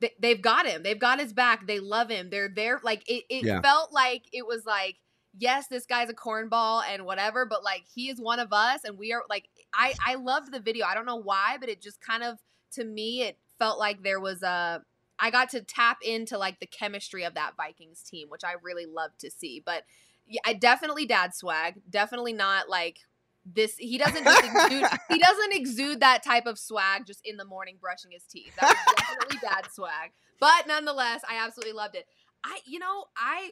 they, 0.00 0.12
they've 0.18 0.42
got 0.42 0.66
him. 0.66 0.82
They've 0.82 0.98
got 0.98 1.20
his 1.20 1.32
back. 1.32 1.66
They 1.66 1.78
love 1.78 2.10
him. 2.10 2.30
They're 2.30 2.48
there. 2.48 2.80
Like 2.82 3.08
it, 3.08 3.24
it 3.28 3.44
yeah. 3.44 3.60
felt 3.60 3.92
like 3.92 4.24
it 4.32 4.46
was 4.46 4.64
like, 4.64 4.96
yes, 5.38 5.68
this 5.68 5.86
guy's 5.86 6.10
a 6.10 6.14
cornball 6.14 6.82
and 6.88 7.04
whatever, 7.04 7.46
but 7.46 7.62
like 7.62 7.84
he 7.94 8.08
is 8.08 8.20
one 8.20 8.40
of 8.40 8.52
us, 8.52 8.80
and 8.84 8.98
we 8.98 9.12
are 9.12 9.22
like, 9.28 9.48
I 9.72 9.94
I 10.04 10.16
loved 10.16 10.52
the 10.52 10.60
video. 10.60 10.86
I 10.86 10.94
don't 10.94 11.06
know 11.06 11.20
why, 11.20 11.56
but 11.60 11.68
it 11.68 11.80
just 11.80 12.00
kind 12.00 12.22
of 12.22 12.38
to 12.72 12.84
me 12.84 13.22
it 13.22 13.38
felt 13.58 13.78
like 13.78 14.02
there 14.02 14.20
was 14.20 14.42
a 14.42 14.82
I 15.20 15.30
got 15.30 15.50
to 15.50 15.60
tap 15.60 15.98
into 16.02 16.38
like 16.38 16.58
the 16.60 16.66
chemistry 16.66 17.24
of 17.24 17.34
that 17.34 17.52
Vikings 17.56 18.02
team, 18.02 18.28
which 18.28 18.42
I 18.42 18.54
really 18.62 18.86
love 18.86 19.10
to 19.18 19.30
see. 19.30 19.62
But 19.64 19.84
yeah, 20.30 20.40
I 20.46 20.54
definitely 20.54 21.06
dad 21.06 21.34
swag. 21.34 21.80
Definitely 21.90 22.32
not 22.32 22.68
like 22.68 23.00
this 23.44 23.76
he 23.76 23.98
doesn't 23.98 24.22
just 24.22 24.44
exude 24.44 24.84
he 25.08 25.18
doesn't 25.18 25.52
exude 25.52 26.00
that 26.00 26.22
type 26.22 26.46
of 26.46 26.58
swag 26.58 27.06
just 27.06 27.20
in 27.24 27.36
the 27.36 27.44
morning 27.44 27.76
brushing 27.80 28.12
his 28.12 28.24
teeth. 28.24 28.52
That's 28.58 28.78
definitely 28.96 29.38
dad 29.42 29.66
swag. 29.72 30.12
But 30.38 30.66
nonetheless, 30.66 31.22
I 31.28 31.44
absolutely 31.44 31.74
loved 31.74 31.96
it. 31.96 32.06
I 32.44 32.60
you 32.64 32.78
know, 32.78 33.06
I 33.16 33.50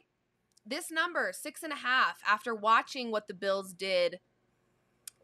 this 0.65 0.89
number, 0.89 1.31
six 1.33 1.63
and 1.63 1.73
a 1.73 1.77
half, 1.77 2.19
after 2.27 2.55
watching 2.55 3.11
what 3.11 3.27
the 3.27 3.33
Bills 3.33 3.73
did 3.73 4.19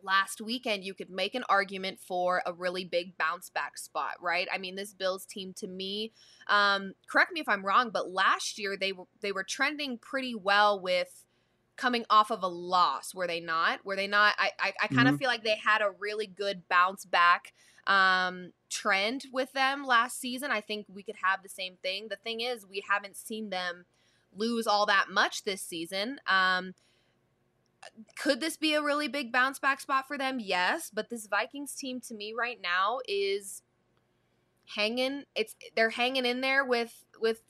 last 0.03 0.41
weekend, 0.41 0.83
you 0.83 0.93
could 0.93 1.09
make 1.09 1.35
an 1.35 1.43
argument 1.47 1.99
for 1.99 2.41
a 2.45 2.53
really 2.53 2.83
big 2.83 3.17
bounce 3.17 3.49
back 3.49 3.77
spot, 3.77 4.13
right? 4.21 4.47
I 4.53 4.57
mean, 4.57 4.75
this 4.75 4.93
Bills 4.93 5.25
team 5.25 5.53
to 5.57 5.67
me, 5.67 6.11
um, 6.47 6.93
correct 7.09 7.31
me 7.31 7.39
if 7.39 7.49
I'm 7.49 7.65
wrong, 7.65 7.91
but 7.93 8.11
last 8.11 8.59
year 8.59 8.75
they 8.77 8.91
were 8.91 9.05
they 9.21 9.31
were 9.31 9.43
trending 9.43 9.97
pretty 9.97 10.35
well 10.35 10.81
with 10.81 11.24
coming 11.75 12.05
off 12.09 12.31
of 12.31 12.43
a 12.43 12.47
loss, 12.47 13.13
were 13.13 13.27
they 13.27 13.39
not? 13.39 13.85
Were 13.85 13.95
they 13.95 14.07
not? 14.07 14.35
I 14.37 14.51
I, 14.59 14.73
I 14.83 14.87
kind 14.87 15.07
of 15.07 15.15
mm-hmm. 15.15 15.19
feel 15.19 15.27
like 15.27 15.43
they 15.43 15.57
had 15.57 15.81
a 15.81 15.91
really 15.99 16.27
good 16.27 16.67
bounce 16.69 17.05
back 17.05 17.53
um 17.87 18.51
trend 18.69 19.25
with 19.31 19.53
them 19.53 19.85
last 19.85 20.19
season. 20.19 20.51
I 20.51 20.61
think 20.61 20.87
we 20.89 21.03
could 21.03 21.17
have 21.23 21.43
the 21.43 21.49
same 21.49 21.75
thing. 21.81 22.07
The 22.09 22.15
thing 22.17 22.41
is, 22.41 22.65
we 22.65 22.83
haven't 22.89 23.15
seen 23.15 23.49
them 23.49 23.85
lose 24.35 24.67
all 24.67 24.85
that 24.87 25.09
much 25.09 25.43
this 25.43 25.61
season. 25.61 26.19
Um, 26.27 26.73
could 28.17 28.41
this 28.41 28.57
be 28.57 28.73
a 28.73 28.81
really 28.81 29.07
big 29.07 29.31
bounce 29.31 29.59
back 29.59 29.79
spot 29.79 30.07
for 30.07 30.17
them? 30.17 30.39
Yes, 30.39 30.91
but 30.93 31.09
this 31.09 31.27
Vikings 31.27 31.75
team 31.75 31.99
to 32.01 32.15
me 32.15 32.33
right 32.37 32.59
now 32.61 32.99
is 33.07 33.61
hanging 34.67 35.23
it's 35.35 35.55
they're 35.75 35.91
hanging 35.91 36.25
in 36.25 36.41
there 36.41 36.65
with 36.65 37.05
with 37.21 37.41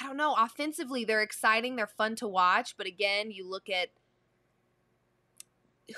I 0.00 0.06
don't 0.06 0.16
know, 0.16 0.34
offensively 0.38 1.04
they're 1.04 1.22
exciting, 1.22 1.76
they're 1.76 1.86
fun 1.86 2.16
to 2.16 2.28
watch, 2.28 2.76
but 2.76 2.86
again, 2.86 3.30
you 3.30 3.48
look 3.48 3.68
at 3.68 3.88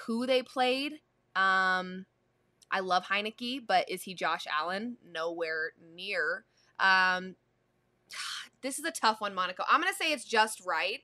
who 0.06 0.26
they 0.26 0.42
played. 0.42 0.94
Um 1.36 2.06
I 2.72 2.80
love 2.80 3.06
Heinicke, 3.06 3.66
but 3.66 3.90
is 3.90 4.02
he 4.02 4.14
Josh 4.14 4.46
Allen? 4.46 4.96
Nowhere 5.04 5.72
near. 5.94 6.44
Um 6.78 7.36
this 8.62 8.78
is 8.78 8.84
a 8.84 8.90
tough 8.90 9.20
one, 9.20 9.34
Monaco. 9.34 9.64
I'm 9.68 9.80
going 9.80 9.92
to 9.92 9.96
say 9.96 10.12
it's 10.12 10.24
just 10.24 10.64
right 10.66 11.00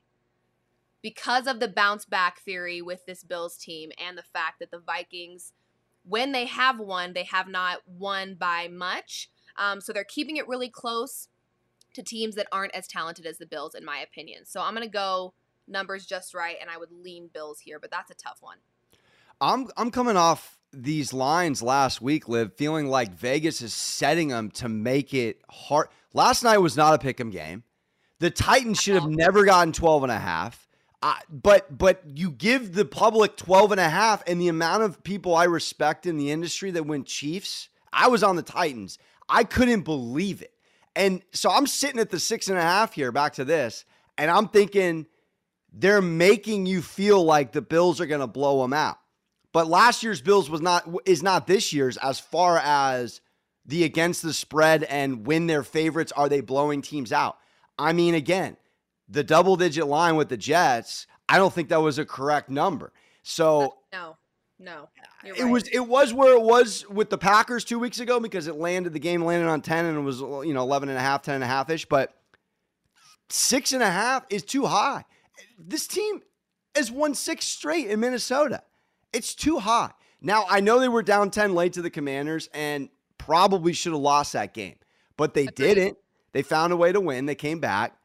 because 1.02 1.47
of 1.47 1.61
the 1.61 1.69
bounce 1.69 2.05
back 2.05 2.40
theory 2.40 2.83
with 2.83 3.07
this 3.07 3.23
Bills 3.23 3.57
team 3.57 3.93
and 4.05 4.19
the 4.19 4.23
fact 4.23 4.59
that 4.61 4.71
the 4.71 4.81
Vikings, 4.81 5.52
when 6.05 6.33
they 6.33 6.47
have 6.47 6.78
won, 6.78 7.12
they 7.12 7.25
have 7.25 7.49
not 7.49 7.78
won 7.87 8.35
by 8.35 8.69
much. 8.69 9.31
Um, 9.57 9.81
so 9.81 9.93
they're 9.93 10.05
keeping 10.05 10.37
it 10.37 10.49
really 10.49 10.69
close 10.69 11.28
to 11.97 12.03
teams 12.03 12.37
that 12.37 12.47
aren't 12.53 12.75
as 12.75 12.87
talented 12.87 13.26
as 13.26 13.38
the 13.38 13.47
Bills, 13.47 13.75
in 13.75 13.85
my 13.85 13.99
opinion. 13.99 14.45
So 14.47 14.62
I'm 14.62 14.75
going 14.75 14.87
to 14.87 14.93
go 14.93 15.35
numbers 15.69 16.07
just 16.07 16.35
right, 16.35 16.57
and 16.61 16.71
I 16.71 16.79
would 16.79 16.93
lean 16.93 17.29
Bills 17.33 17.61
here, 17.61 17.79
but 17.79 17.91
that's 17.91 18.11
a 18.11 18.15
tough 18.15 18.38
one. 18.41 18.59
I'm 19.41 19.69
I'm 19.76 19.91
coming 19.91 20.17
off 20.17 20.59
these 20.73 21.12
lines 21.12 21.62
last 21.62 22.00
week, 22.00 22.29
Liv, 22.29 22.55
feeling 22.55 22.87
like 22.87 23.12
Vegas 23.12 23.61
is 23.61 23.75
setting 23.75 24.29
them 24.29 24.50
to 24.53 24.69
make 24.69 25.12
it 25.12 25.41
hard. 25.50 25.88
Last 26.15 26.43
night 26.43 26.59
was 26.59 26.76
not 26.76 26.95
a 26.95 26.99
pick 26.99 27.21
'em 27.21 27.31
game. 27.31 27.65
The 28.19 28.31
Titans 28.31 28.81
should 28.81 28.95
have 28.95 29.09
never 29.09 29.45
gotten 29.45 29.73
12 29.73 30.05
and 30.05 30.12
a 30.12 30.19
half. 30.19 30.67
Uh, 31.03 31.15
but 31.29 31.76
but 31.76 32.03
you 32.15 32.31
give 32.31 32.75
the 32.75 32.85
public 32.87 33.37
12 33.37 33.73
and 33.73 33.81
a 33.81 33.88
half 33.88 34.23
and 34.26 34.41
the 34.41 34.49
amount 34.49 34.83
of 34.83 35.03
people 35.03 35.35
I 35.35 35.45
respect 35.45 36.07
in 36.07 36.17
the 36.17 36.31
industry 36.31 36.71
that 36.71 36.87
went 36.87 37.07
Chiefs, 37.07 37.69
I 37.93 38.09
was 38.09 38.23
on 38.23 38.37
the 38.37 38.43
Titans. 38.43 38.99
I 39.29 39.45
couldn't 39.45 39.83
believe 39.83 40.41
it. 40.41 40.56
And 40.97 41.23
so 41.33 41.50
I'm 41.50 41.67
sitting 41.67 42.00
at 42.00 42.11
the 42.11 42.19
six 42.19 42.49
and 42.49 42.59
a 42.59 42.62
half 42.62 42.95
here, 42.95 43.12
back 43.12 43.35
to 43.35 43.45
this, 43.45 43.85
and 44.17 44.31
I'm 44.31 44.49
thinking 44.49 45.07
they're 45.73 46.03
making 46.03 46.65
you 46.67 46.81
feel 46.81 47.23
like 47.23 47.53
the 47.53 47.61
Bills 47.61 48.00
are 48.00 48.07
going 48.07 48.23
to 48.23 48.26
blow 48.26 48.62
them 48.62 48.73
out. 48.73 48.97
But 49.53 49.69
last 49.69 50.03
year's 50.03 50.21
Bills 50.21 50.50
was 50.50 50.61
not 50.61 50.88
is 51.05 51.23
not 51.23 51.47
this 51.47 51.73
year's 51.73 51.97
as 51.99 52.19
far 52.19 52.59
as 52.59 53.21
the 53.65 53.85
against 53.85 54.23
the 54.23 54.33
spread 54.33 54.85
and 54.85 55.26
when 55.26 55.47
they're 55.47 55.62
favorites 55.62 56.12
are 56.12 56.29
they 56.29 56.41
blowing 56.41 56.83
teams 56.83 57.12
out. 57.12 57.38
I 57.79 57.93
mean 57.93 58.15
again, 58.15 58.57
the 59.09 59.25
double 59.25 59.57
digit 59.57 59.87
line 59.87 60.17
with 60.17 60.29
the 60.29 60.37
Jets, 60.37 61.07
I 61.29 61.38
don't 61.38 61.53
think 61.53 61.71
that 61.71 61.81
was 61.81 61.99
a 61.99 62.05
correct 62.05 62.50
number. 62.50 62.93
So 63.23 63.76
no. 63.93 64.17
No. 64.59 64.89
It 65.25 65.43
right. 65.43 65.51
was 65.51 65.69
it 65.69 65.87
was 65.87 66.15
where 66.15 66.35
it 66.35 66.43
was 66.43 66.87
with 66.89 67.11
the 67.11 67.19
Packers 67.19 67.65
2 67.65 67.79
weeks 67.79 68.01
ago 68.01 68.21
because 68.21 68.47
it 68.47 68.57
landed 68.57 68.93
the 68.93 68.99
game 68.99 69.23
landed 69.23 69.49
on 69.49 69.61
10 69.61 69.85
and 69.85 69.99
it 69.99 70.01
was 70.01 70.21
you 70.21 70.55
know 70.55 70.63
11 70.63 70.89
and 70.89 70.97
a 70.97 71.01
half 71.01 71.23
10 71.23 71.37
and 71.37 71.45
a 71.45 71.47
half 71.47 71.69
ish 71.69 71.85
but 71.85 72.15
six 73.29 73.73
and 73.73 73.83
a 73.83 73.91
half 73.91 74.25
is 74.31 74.43
too 74.43 74.67
high. 74.67 75.05
This 75.59 75.87
team 75.87 76.23
has 76.75 76.91
won 76.91 77.15
six 77.15 77.45
straight 77.45 77.89
in 77.89 78.01
Minnesota. 78.01 78.63
It's 79.13 79.35
too 79.35 79.59
high. 79.59 79.91
Now, 80.21 80.47
I 80.49 80.61
know 80.61 80.81
they 80.81 80.89
were 80.89 81.03
down 81.03 81.31
10 81.31 81.55
late 81.55 81.75
to 81.75 81.83
the 81.83 81.91
Commanders 81.91 82.49
and 82.55 82.89
probably 83.19 83.73
should 83.73 83.93
have 83.93 84.01
lost 84.01 84.33
that 84.33 84.55
game, 84.55 84.77
but 85.17 85.35
they 85.35 85.47
didn't. 85.47 85.99
They 86.33 86.43
found 86.43 86.73
a 86.73 86.77
way 86.77 86.93
to 86.93 87.01
win. 87.01 87.27
They 87.27 87.35
came 87.35 87.61
back. 87.61 87.97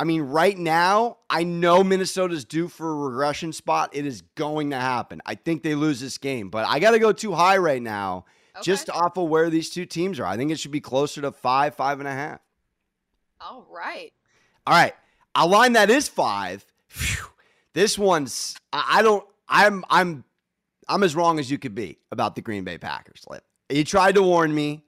I 0.00 0.04
mean, 0.04 0.22
right 0.22 0.56
now, 0.56 1.18
I 1.30 1.44
know 1.44 1.84
Minnesota's 1.84 2.44
due 2.44 2.68
for 2.68 2.90
a 2.90 2.94
regression 2.94 3.52
spot. 3.52 3.90
It 3.92 4.04
is 4.04 4.22
going 4.34 4.70
to 4.70 4.76
happen. 4.76 5.20
I 5.24 5.36
think 5.36 5.62
they 5.62 5.74
lose 5.74 6.00
this 6.00 6.18
game, 6.18 6.50
but 6.50 6.66
I 6.66 6.80
got 6.80 6.92
to 6.92 6.98
go 6.98 7.12
too 7.12 7.32
high 7.32 7.58
right 7.58 7.80
now 7.80 8.24
okay. 8.56 8.62
just 8.62 8.90
off 8.90 9.16
of 9.16 9.28
where 9.28 9.48
these 9.48 9.70
two 9.70 9.86
teams 9.86 10.18
are. 10.18 10.26
I 10.26 10.36
think 10.36 10.50
it 10.50 10.58
should 10.58 10.72
be 10.72 10.80
closer 10.80 11.20
to 11.20 11.30
five, 11.30 11.74
five 11.76 12.00
and 12.00 12.08
a 12.08 12.12
half. 12.12 12.40
All 13.40 13.66
right. 13.70 14.12
All 14.66 14.74
right. 14.74 14.94
A 15.34 15.46
line 15.46 15.74
that 15.74 15.90
is 15.90 16.08
five. 16.08 16.64
Whew, 16.98 17.26
this 17.72 17.96
one's, 17.96 18.56
I 18.72 19.02
don't, 19.02 19.24
I'm, 19.48 19.84
I'm 19.88 20.24
I'm 20.88 21.02
as 21.02 21.14
wrong 21.14 21.38
as 21.38 21.50
you 21.50 21.58
could 21.58 21.74
be 21.74 21.98
about 22.10 22.34
the 22.34 22.42
Green 22.42 22.64
Bay 22.64 22.78
Packers. 22.78 23.24
You 23.70 23.84
tried 23.84 24.16
to 24.16 24.22
warn 24.22 24.54
me, 24.54 24.84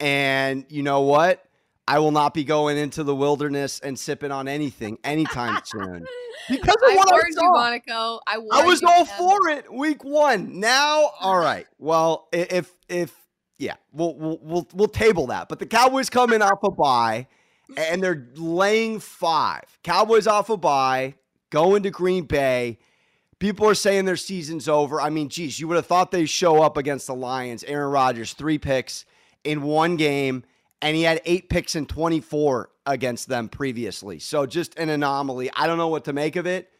and 0.00 0.66
you 0.68 0.82
know 0.82 1.00
what? 1.00 1.44
I 1.88 1.98
will 2.00 2.10
not 2.10 2.34
be 2.34 2.42
going 2.42 2.78
into 2.78 3.04
the 3.04 3.14
wilderness 3.14 3.78
and 3.80 3.98
sipping 3.98 4.32
on 4.32 4.48
anything 4.48 4.98
anytime 5.04 5.60
soon. 5.64 6.04
Because 6.48 6.74
of 6.76 6.90
I 6.90 6.96
what 6.96 7.12
I 7.14 7.30
saw. 7.30 7.42
you, 7.42 7.52
Monaco. 7.52 8.20
I, 8.26 8.38
I 8.52 8.66
was 8.66 8.82
all 8.82 9.04
for 9.04 9.48
it 9.50 9.72
week 9.72 10.04
one. 10.04 10.58
Now, 10.58 11.10
all 11.20 11.38
right. 11.38 11.66
Well, 11.78 12.28
if 12.32 12.74
if 12.88 13.14
yeah, 13.58 13.74
we'll 13.92 14.14
we'll 14.16 14.38
we'll, 14.42 14.68
we'll 14.74 14.88
table 14.88 15.28
that. 15.28 15.48
But 15.48 15.60
the 15.60 15.66
Cowboys 15.66 16.10
come 16.10 16.32
in 16.32 16.42
off 16.42 16.62
a 16.64 16.70
bye, 16.70 17.28
and 17.76 18.02
they're 18.02 18.28
laying 18.34 18.98
five. 19.00 19.64
Cowboys 19.82 20.26
off 20.26 20.50
a 20.50 20.56
bye, 20.56 21.14
going 21.50 21.82
to 21.84 21.90
Green 21.90 22.24
Bay. 22.24 22.78
People 23.38 23.68
are 23.68 23.74
saying 23.74 24.06
their 24.06 24.16
season's 24.16 24.66
over. 24.66 25.00
I 25.00 25.10
mean, 25.10 25.28
geez, 25.28 25.60
you 25.60 25.68
would 25.68 25.76
have 25.76 25.86
thought 25.86 26.10
they 26.10 26.24
show 26.24 26.62
up 26.62 26.76
against 26.76 27.06
the 27.06 27.14
Lions. 27.14 27.62
Aaron 27.64 27.90
Rodgers, 27.90 28.32
three 28.32 28.58
picks 28.58 29.04
in 29.44 29.62
one 29.62 29.96
game, 29.96 30.42
and 30.82 30.96
he 30.96 31.02
had 31.02 31.20
eight 31.24 31.48
picks 31.48 31.74
in 31.74 31.86
24 31.86 32.70
against 32.86 33.28
them 33.28 33.48
previously. 33.48 34.18
So 34.18 34.46
just 34.46 34.78
an 34.78 34.88
anomaly. 34.88 35.50
I 35.54 35.66
don't 35.66 35.78
know 35.78 35.88
what 35.88 36.04
to 36.04 36.12
make 36.12 36.36
of 36.36 36.46
it. 36.46 36.70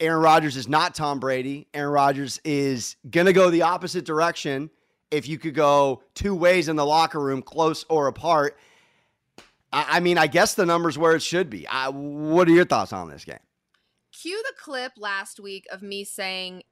Aaron 0.00 0.22
Rodgers 0.22 0.56
is 0.56 0.68
not 0.68 0.94
Tom 0.94 1.20
Brady. 1.20 1.68
Aaron 1.72 1.92
Rodgers 1.92 2.40
is 2.44 2.96
going 3.08 3.26
to 3.26 3.32
go 3.32 3.50
the 3.50 3.62
opposite 3.62 4.04
direction 4.04 4.70
if 5.10 5.28
you 5.28 5.38
could 5.38 5.54
go 5.54 6.02
two 6.14 6.34
ways 6.34 6.68
in 6.68 6.76
the 6.76 6.84
locker 6.84 7.20
room, 7.20 7.42
close 7.42 7.84
or 7.88 8.08
apart. 8.08 8.56
I, 9.72 10.00
mean, 10.00 10.18
I 10.18 10.28
guess 10.28 10.54
the 10.54 10.66
number's 10.66 10.96
where 10.96 11.16
it 11.16 11.22
should 11.22 11.50
be. 11.50 11.66
I, 11.66 11.88
what 11.88 12.48
are 12.48 12.52
your 12.52 12.64
thoughts 12.64 12.92
on 12.92 13.08
this 13.08 13.24
game? 13.24 13.38
cue 14.24 14.42
the 14.42 14.54
clip 14.58 14.92
last 14.96 15.40
week 15.40 15.66
of 15.70 15.82
me 15.82 16.04
saying, 16.04 16.62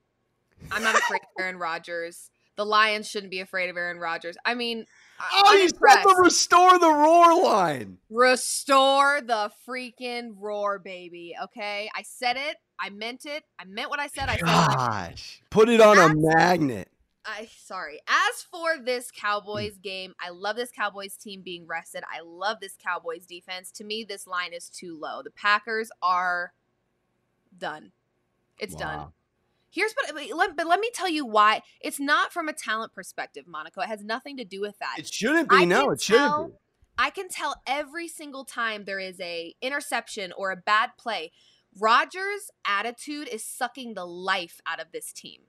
I'm 0.70 0.82
not 0.82 0.94
afraid 0.94 1.20
of 1.22 1.42
Aaron 1.42 1.58
Rodgers. 1.58 2.30
The 2.56 2.64
Lions 2.64 3.08
shouldn't 3.08 3.30
be 3.30 3.40
afraid 3.40 3.68
of 3.68 3.76
Aaron 3.76 3.98
Rodgers. 3.98 4.36
I 4.44 4.54
mean, 4.54 4.86
oh, 5.32 5.42
I'm 5.46 5.58
you 5.58 5.66
impressed. 5.66 5.98
said 5.98 6.16
the 6.16 6.22
restore 6.22 6.78
the 6.78 6.92
roar 6.92 7.42
line. 7.42 7.98
Restore 8.10 9.20
the 9.20 9.50
freaking 9.68 10.34
roar, 10.38 10.78
baby. 10.78 11.34
Okay, 11.42 11.90
I 11.94 12.02
said 12.02 12.36
it. 12.36 12.56
I 12.78 12.90
meant 12.90 13.26
it. 13.26 13.44
I 13.58 13.64
meant 13.64 13.90
what 13.90 14.00
I 14.00 14.08
said. 14.08 14.28
I 14.28 14.36
said. 14.36 14.44
Gosh, 14.44 15.42
put 15.50 15.68
it 15.68 15.80
on 15.80 15.98
As, 15.98 16.10
a 16.10 16.14
magnet. 16.14 16.88
I 17.24 17.48
sorry. 17.56 18.00
As 18.08 18.42
for 18.42 18.78
this 18.82 19.10
Cowboys 19.10 19.78
game, 19.82 20.14
I 20.20 20.30
love 20.30 20.56
this 20.56 20.70
Cowboys 20.70 21.16
team 21.16 21.42
being 21.42 21.66
rested. 21.66 22.02
I 22.10 22.20
love 22.24 22.58
this 22.60 22.74
Cowboys 22.82 23.26
defense. 23.26 23.70
To 23.72 23.84
me, 23.84 24.04
this 24.04 24.26
line 24.26 24.52
is 24.52 24.68
too 24.68 24.98
low. 24.98 25.22
The 25.22 25.30
Packers 25.30 25.90
are 26.02 26.52
done. 27.56 27.92
It's 28.58 28.74
wow. 28.74 28.80
done. 28.80 29.12
Here's 29.72 29.94
but 29.94 30.14
let, 30.34 30.56
but 30.56 30.66
let 30.66 30.80
me 30.80 30.90
tell 30.92 31.08
you 31.08 31.24
why. 31.24 31.62
It's 31.80 31.98
not 31.98 32.32
from 32.32 32.48
a 32.48 32.52
talent 32.52 32.92
perspective, 32.92 33.46
Monaco. 33.46 33.80
It 33.80 33.88
has 33.88 34.04
nothing 34.04 34.36
to 34.36 34.44
do 34.44 34.60
with 34.60 34.78
that. 34.78 34.96
It 34.98 35.12
shouldn't 35.12 35.48
be. 35.48 35.56
I 35.56 35.64
no, 35.64 35.90
it 35.90 36.00
shouldn't 36.02 36.48
be. 36.48 36.52
I 36.98 37.10
can 37.10 37.28
tell 37.28 37.56
every 37.66 38.06
single 38.06 38.44
time 38.44 38.84
there 38.84 38.98
is 38.98 39.18
a 39.20 39.54
interception 39.62 40.32
or 40.36 40.50
a 40.50 40.56
bad 40.56 40.90
play. 40.98 41.32
Rodgers' 41.80 42.50
attitude 42.66 43.28
is 43.28 43.42
sucking 43.42 43.94
the 43.94 44.04
life 44.04 44.60
out 44.66 44.78
of 44.78 44.92
this 44.92 45.10
team. 45.10 45.40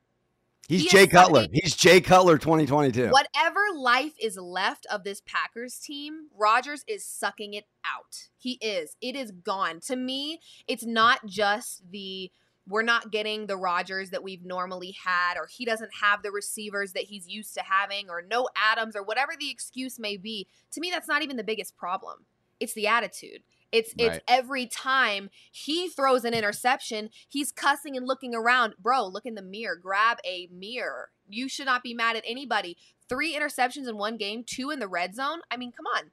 He's 0.69 0.83
he 0.83 0.89
Jay 0.89 1.07
Cutler. 1.07 1.47
He's 1.51 1.75
Jay 1.75 1.99
Cutler 1.99 2.37
2022. 2.37 3.09
Whatever 3.09 3.59
life 3.75 4.13
is 4.21 4.37
left 4.37 4.85
of 4.89 5.03
this 5.03 5.21
Packers 5.25 5.77
team, 5.77 6.27
Rodgers 6.33 6.85
is 6.87 7.05
sucking 7.05 7.53
it 7.53 7.65
out. 7.85 8.29
He 8.37 8.53
is. 8.61 8.95
It 9.01 9.17
is 9.17 9.31
gone. 9.31 9.81
To 9.87 9.97
me, 9.97 10.39
it's 10.65 10.85
not 10.85 11.25
just 11.25 11.83
the 11.91 12.31
we're 12.67 12.81
not 12.81 13.11
getting 13.11 13.47
the 13.47 13.57
Rodgers 13.57 14.11
that 14.11 14.23
we've 14.23 14.45
normally 14.45 14.95
had, 15.03 15.35
or 15.35 15.47
he 15.47 15.65
doesn't 15.65 15.91
have 16.01 16.23
the 16.23 16.31
receivers 16.31 16.93
that 16.93 17.03
he's 17.03 17.27
used 17.27 17.53
to 17.55 17.61
having, 17.61 18.09
or 18.09 18.21
no 18.21 18.47
Adams, 18.55 18.95
or 18.95 19.03
whatever 19.03 19.33
the 19.37 19.51
excuse 19.51 19.99
may 19.99 20.17
be. 20.17 20.47
To 20.71 20.79
me, 20.79 20.89
that's 20.89 21.07
not 21.07 21.23
even 21.23 21.37
the 21.37 21.43
biggest 21.43 21.75
problem. 21.75 22.25
It's 22.59 22.73
the 22.73 22.87
attitude. 22.87 23.43
It's 23.73 23.93
right. 23.99 24.13
it's 24.13 24.19
every 24.27 24.67
time 24.67 25.29
he 25.51 25.89
throws 25.89 26.23
an 26.23 26.33
interception, 26.33 27.09
he's 27.27 27.51
cussing 27.51 27.97
and 27.97 28.07
looking 28.07 28.35
around. 28.35 28.75
Bro, 28.79 29.07
look 29.07 29.25
in 29.25 29.35
the 29.35 29.41
mirror. 29.41 29.75
Grab 29.75 30.19
a 30.23 30.47
mirror. 30.51 31.09
You 31.27 31.49
should 31.49 31.65
not 31.65 31.83
be 31.83 31.93
mad 31.93 32.15
at 32.15 32.23
anybody. 32.25 32.77
Three 33.09 33.35
interceptions 33.35 33.89
in 33.89 33.97
one 33.97 34.15
game, 34.15 34.43
two 34.45 34.69
in 34.69 34.79
the 34.79 34.87
red 34.87 35.15
zone. 35.15 35.41
I 35.51 35.57
mean, 35.57 35.71
come 35.71 35.87
on. 35.97 36.11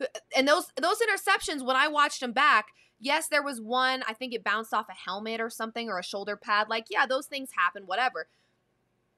Uh, 0.00 0.06
and 0.36 0.48
those 0.48 0.72
those 0.80 0.98
interceptions, 1.00 1.64
when 1.64 1.76
I 1.76 1.86
watched 1.86 2.20
them 2.20 2.32
back, 2.32 2.68
yes, 3.02 3.28
there 3.28 3.42
was 3.42 3.60
one. 3.60 4.02
I 4.08 4.14
think 4.14 4.32
it 4.32 4.42
bounced 4.42 4.72
off 4.72 4.86
a 4.88 4.94
helmet 4.94 5.40
or 5.40 5.50
something 5.50 5.90
or 5.90 5.98
a 5.98 6.04
shoulder 6.04 6.36
pad. 6.36 6.68
Like, 6.70 6.86
yeah, 6.88 7.04
those 7.04 7.26
things 7.26 7.50
happen. 7.54 7.82
Whatever. 7.84 8.28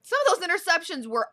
Some 0.03 0.19
of 0.27 0.41
those 0.41 0.49
interceptions 0.49 1.07
were 1.07 1.29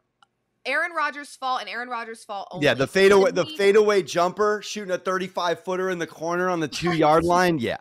Aaron 0.65 0.91
Rodgers' 0.91 1.35
fault 1.35 1.61
and 1.61 1.69
Aaron 1.69 1.89
Rodgers' 1.89 2.23
fault 2.23 2.49
only. 2.51 2.65
Yeah, 2.65 2.75
the 2.75 2.87
fadeaway, 2.87 3.31
the 3.31 3.45
fadeaway 3.45 4.03
jumper 4.03 4.61
shooting 4.63 4.91
a 4.91 4.97
35 4.97 5.63
footer 5.63 5.89
in 5.89 5.97
the 5.97 6.07
corner 6.07 6.49
on 6.49 6.59
the 6.59 6.67
two 6.67 6.93
yard 6.93 7.23
line. 7.23 7.57
Yeah, 7.57 7.77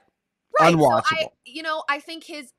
right. 0.58 0.74
unwatchable. 0.74 1.02
So 1.08 1.16
I, 1.16 1.28
you 1.44 1.62
know, 1.62 1.84
I 1.88 2.00
think 2.00 2.24
his 2.24 2.52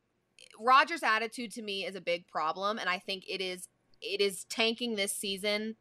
Rodgers' 0.59 1.03
attitude 1.03 1.51
to 1.53 1.61
me 1.61 1.85
is 1.85 1.95
a 1.95 2.01
big 2.01 2.27
problem, 2.27 2.77
and 2.77 2.87
I 2.87 2.99
think 2.99 3.23
it 3.27 3.41
is 3.41 3.67
it 4.01 4.21
is 4.21 4.45
tanking 4.45 4.95
this 4.95 5.13
season 5.13 5.75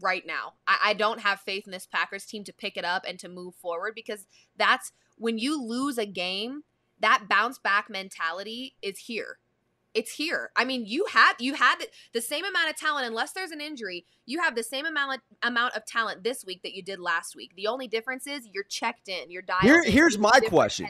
right 0.00 0.26
now. 0.26 0.54
I, 0.66 0.78
I 0.86 0.94
don't 0.94 1.20
have 1.20 1.40
faith 1.40 1.66
in 1.66 1.72
this 1.72 1.86
Packers 1.86 2.24
team 2.24 2.44
to 2.44 2.52
pick 2.52 2.76
it 2.76 2.84
up 2.84 3.04
and 3.06 3.18
to 3.20 3.28
move 3.28 3.54
forward 3.54 3.94
because 3.94 4.26
that's 4.56 4.92
when 5.16 5.38
you 5.38 5.62
lose 5.62 5.98
a 5.98 6.06
game. 6.06 6.62
That 7.00 7.24
bounce 7.28 7.58
back 7.58 7.90
mentality 7.90 8.74
is 8.80 9.00
here 9.00 9.38
it's 9.96 10.12
here. 10.12 10.50
I 10.54 10.66
mean, 10.66 10.84
you 10.84 11.06
have 11.10 11.36
you 11.38 11.54
had 11.54 11.76
the, 12.12 12.20
same 12.20 12.44
amount 12.44 12.68
of 12.68 12.76
talent 12.76 13.06
unless 13.06 13.32
there's 13.32 13.50
an 13.50 13.62
injury. 13.62 14.04
You 14.26 14.42
have 14.42 14.54
the 14.54 14.62
same 14.62 14.84
amount 14.84 15.22
amount 15.42 15.74
of 15.74 15.86
talent 15.86 16.22
this 16.22 16.44
week 16.44 16.62
that 16.62 16.74
you 16.74 16.82
did 16.82 17.00
last 17.00 17.34
week. 17.34 17.52
The 17.56 17.66
only 17.66 17.88
difference 17.88 18.26
is 18.26 18.46
you're 18.52 18.64
checked 18.64 19.08
in. 19.08 19.30
You're 19.30 19.42
dialed. 19.42 19.62
Here, 19.62 19.82
here's 19.82 20.18
my 20.18 20.38
question. 20.48 20.86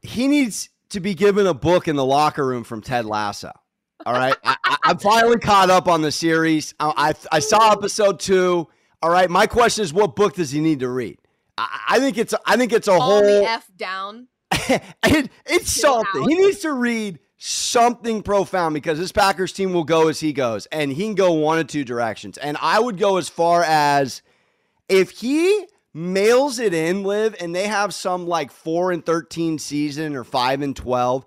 He 0.00 0.28
needs 0.28 0.70
to 0.88 1.00
be 1.00 1.14
given 1.14 1.46
a 1.46 1.52
book 1.52 1.86
in 1.86 1.96
the 1.96 2.04
locker 2.04 2.46
room 2.46 2.64
from 2.64 2.80
Ted 2.80 3.04
Lasso. 3.04 3.52
All 4.06 4.12
right, 4.12 4.36
I, 4.44 4.76
am 4.84 4.98
finally 4.98 5.38
caught 5.38 5.70
up 5.70 5.88
on 5.88 6.02
the 6.02 6.12
series. 6.12 6.74
I, 6.78 7.14
I, 7.32 7.36
I 7.36 7.38
saw 7.38 7.72
episode 7.72 8.20
two. 8.20 8.68
All 9.00 9.10
right, 9.10 9.30
my 9.30 9.46
question 9.46 9.82
is, 9.82 9.94
what 9.94 10.14
book 10.14 10.34
does 10.34 10.50
he 10.50 10.60
need 10.60 10.80
to 10.80 10.90
read? 10.90 11.18
I, 11.56 11.80
I 11.88 11.98
think 12.00 12.18
it's 12.18 12.34
I 12.44 12.58
think 12.58 12.72
it's 12.74 12.88
a 12.88 13.00
whole 13.00 13.46
f 13.46 13.70
down. 13.76 14.28
it, 14.52 15.30
it's 15.46 15.72
something. 15.72 16.28
He 16.28 16.34
needs 16.34 16.58
to 16.60 16.72
read 16.72 17.18
something 17.38 18.22
profound 18.22 18.74
because 18.74 18.98
this 18.98 19.12
Packers 19.12 19.52
team 19.52 19.72
will 19.72 19.84
go 19.84 20.08
as 20.08 20.20
he 20.20 20.34
goes, 20.34 20.66
and 20.66 20.92
he 20.92 21.04
can 21.04 21.14
go 21.14 21.32
one 21.32 21.58
of 21.58 21.66
two 21.66 21.84
directions. 21.84 22.36
And 22.36 22.58
I 22.60 22.80
would 22.80 22.98
go 22.98 23.16
as 23.16 23.30
far 23.30 23.64
as 23.64 24.20
if 24.88 25.10
he 25.10 25.66
mails 25.94 26.58
it 26.58 26.74
in, 26.74 27.04
Liv, 27.04 27.34
and 27.40 27.54
they 27.54 27.68
have 27.68 27.94
some 27.94 28.26
like 28.26 28.52
four 28.52 28.92
and 28.92 29.04
thirteen 29.04 29.58
season 29.58 30.14
or 30.14 30.24
five 30.24 30.60
and 30.60 30.76
twelve. 30.76 31.24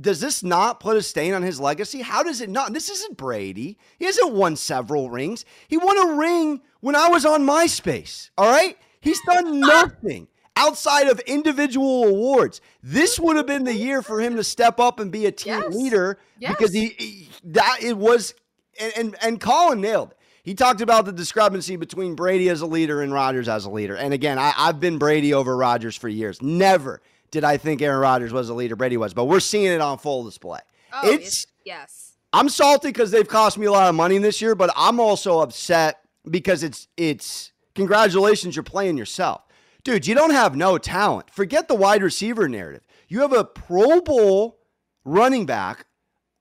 Does 0.00 0.20
this 0.20 0.42
not 0.42 0.80
put 0.80 0.96
a 0.96 1.02
stain 1.02 1.34
on 1.34 1.42
his 1.42 1.60
legacy? 1.60 2.02
How 2.02 2.22
does 2.22 2.40
it 2.40 2.50
not? 2.50 2.72
This 2.72 2.88
isn't 2.88 3.16
Brady. 3.16 3.78
He 3.98 4.04
hasn't 4.04 4.32
won 4.32 4.56
several 4.56 5.10
rings. 5.10 5.44
He 5.66 5.76
won 5.76 5.98
a 5.98 6.16
ring 6.16 6.60
when 6.80 6.94
I 6.94 7.08
was 7.08 7.24
on 7.24 7.46
MySpace. 7.46 8.30
All 8.38 8.50
right. 8.50 8.76
He's 9.00 9.20
done 9.26 9.60
nothing 9.60 10.28
outside 10.56 11.08
of 11.08 11.20
individual 11.20 12.04
awards. 12.04 12.60
This 12.82 13.18
would 13.18 13.36
have 13.36 13.46
been 13.46 13.64
the 13.64 13.74
year 13.74 14.02
for 14.02 14.20
him 14.20 14.36
to 14.36 14.44
step 14.44 14.80
up 14.80 15.00
and 15.00 15.10
be 15.10 15.26
a 15.26 15.32
team 15.32 15.62
yes. 15.62 15.74
leader 15.74 16.18
yes. 16.38 16.52
because 16.52 16.72
he, 16.72 16.88
he, 16.98 17.28
that 17.44 17.78
it 17.80 17.96
was 17.96 18.34
and, 18.80 18.92
and 18.96 19.16
and 19.22 19.40
Colin 19.40 19.80
nailed. 19.80 20.10
It. 20.10 20.18
He 20.42 20.54
talked 20.54 20.80
about 20.80 21.04
the 21.04 21.12
discrepancy 21.12 21.76
between 21.76 22.14
Brady 22.14 22.48
as 22.48 22.62
a 22.62 22.66
leader 22.66 23.02
and 23.02 23.12
Rodgers 23.12 23.48
as 23.48 23.66
a 23.66 23.70
leader. 23.70 23.96
And 23.96 24.14
again, 24.14 24.38
I, 24.38 24.54
I've 24.56 24.80
been 24.80 24.98
Brady 24.98 25.34
over 25.34 25.54
Rodgers 25.54 25.94
for 25.94 26.08
years. 26.08 26.40
Never 26.40 27.02
did 27.30 27.44
I 27.44 27.56
think 27.56 27.82
Aaron 27.82 28.00
Rodgers 28.00 28.32
was 28.32 28.48
a 28.48 28.54
leader. 28.54 28.76
Brady 28.76 28.96
was, 28.96 29.14
but 29.14 29.24
we're 29.24 29.40
seeing 29.40 29.66
it 29.66 29.80
on 29.80 29.98
full 29.98 30.24
display. 30.24 30.60
Oh, 30.92 31.10
it's 31.10 31.46
yes. 31.64 32.16
I'm 32.32 32.48
salty 32.48 32.88
because 32.88 33.10
they've 33.10 33.28
cost 33.28 33.58
me 33.58 33.66
a 33.66 33.72
lot 33.72 33.88
of 33.88 33.94
money 33.94 34.18
this 34.18 34.40
year, 34.40 34.54
but 34.54 34.70
I'm 34.76 35.00
also 35.00 35.40
upset 35.40 36.00
because 36.30 36.62
it's 36.62 36.88
it's 36.96 37.52
congratulations, 37.74 38.56
you're 38.56 38.62
playing 38.62 38.96
yourself. 38.96 39.42
Dude, 39.84 40.06
you 40.06 40.14
don't 40.14 40.32
have 40.32 40.56
no 40.56 40.76
talent. 40.76 41.30
Forget 41.30 41.68
the 41.68 41.74
wide 41.74 42.02
receiver 42.02 42.48
narrative. 42.48 42.82
You 43.08 43.20
have 43.20 43.32
a 43.32 43.44
Pro 43.44 44.00
Bowl 44.00 44.58
running 45.04 45.46
back, 45.46 45.86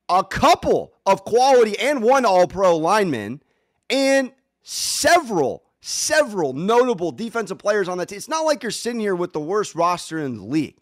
a 0.10 0.24
couple 0.24 0.94
of 1.06 1.24
quality 1.24 1.78
and 1.80 2.04
one 2.04 2.26
all 2.26 2.48
pro 2.48 2.76
lineman, 2.76 3.42
and 3.90 4.32
several, 4.64 5.64
several 5.88 6.52
notable 6.52 7.14
defensive 7.14 7.58
players 7.58 7.88
on 7.88 7.98
that 7.98 8.10
team. 8.10 8.18
It's 8.18 8.28
not 8.28 8.42
like 8.42 8.62
you're 8.62 8.72
sitting 8.72 9.00
here 9.00 9.16
with 9.16 9.32
the 9.32 9.40
worst 9.40 9.74
roster 9.74 10.20
in 10.20 10.36
the 10.36 10.44
league. 10.44 10.76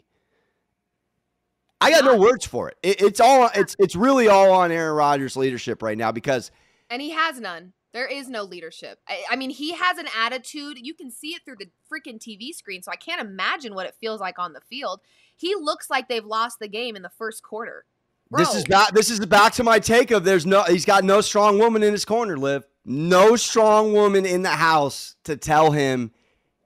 I 1.80 1.90
got 1.90 2.04
no 2.04 2.16
words 2.16 2.44
for 2.44 2.68
it. 2.68 2.76
it. 2.82 3.00
It's 3.00 3.20
all 3.20 3.48
it's 3.54 3.76
it's 3.78 3.94
really 3.94 4.28
all 4.28 4.50
on 4.50 4.72
Aaron 4.72 4.96
Rodgers' 4.96 5.36
leadership 5.36 5.82
right 5.82 5.96
now 5.96 6.10
because 6.10 6.50
and 6.90 7.00
he 7.00 7.10
has 7.10 7.38
none. 7.38 7.72
There 7.92 8.06
is 8.06 8.28
no 8.28 8.42
leadership. 8.42 8.98
I, 9.08 9.22
I, 9.30 9.36
mean, 9.36 9.48
he 9.48 9.72
has 9.72 9.96
an 9.96 10.06
attitude. 10.14 10.76
You 10.78 10.92
can 10.92 11.10
see 11.10 11.28
it 11.28 11.42
through 11.46 11.56
the 11.58 11.70
freaking 11.90 12.18
TV 12.18 12.52
screen. 12.52 12.82
So 12.82 12.92
I 12.92 12.96
can't 12.96 13.22
imagine 13.22 13.74
what 13.74 13.86
it 13.86 13.94
feels 13.98 14.20
like 14.20 14.38
on 14.38 14.52
the 14.52 14.60
field. 14.68 15.00
He 15.34 15.54
looks 15.54 15.88
like 15.88 16.06
they've 16.06 16.24
lost 16.24 16.58
the 16.58 16.68
game 16.68 16.94
in 16.94 17.00
the 17.00 17.08
first 17.08 17.42
quarter. 17.42 17.86
Bro. 18.30 18.40
This 18.40 18.54
is 18.54 18.64
back. 18.64 18.90
This 18.90 19.08
is 19.08 19.24
back 19.24 19.54
to 19.54 19.64
my 19.64 19.78
take 19.78 20.10
of 20.10 20.24
there's 20.24 20.44
no. 20.44 20.64
He's 20.64 20.84
got 20.84 21.04
no 21.04 21.22
strong 21.22 21.58
woman 21.58 21.82
in 21.82 21.92
his 21.92 22.04
corner. 22.04 22.36
Liv 22.36 22.66
no 22.86 23.34
strong 23.34 23.92
woman 23.92 24.24
in 24.24 24.42
the 24.42 24.48
house 24.48 25.16
to 25.24 25.36
tell 25.36 25.72
him, 25.72 26.12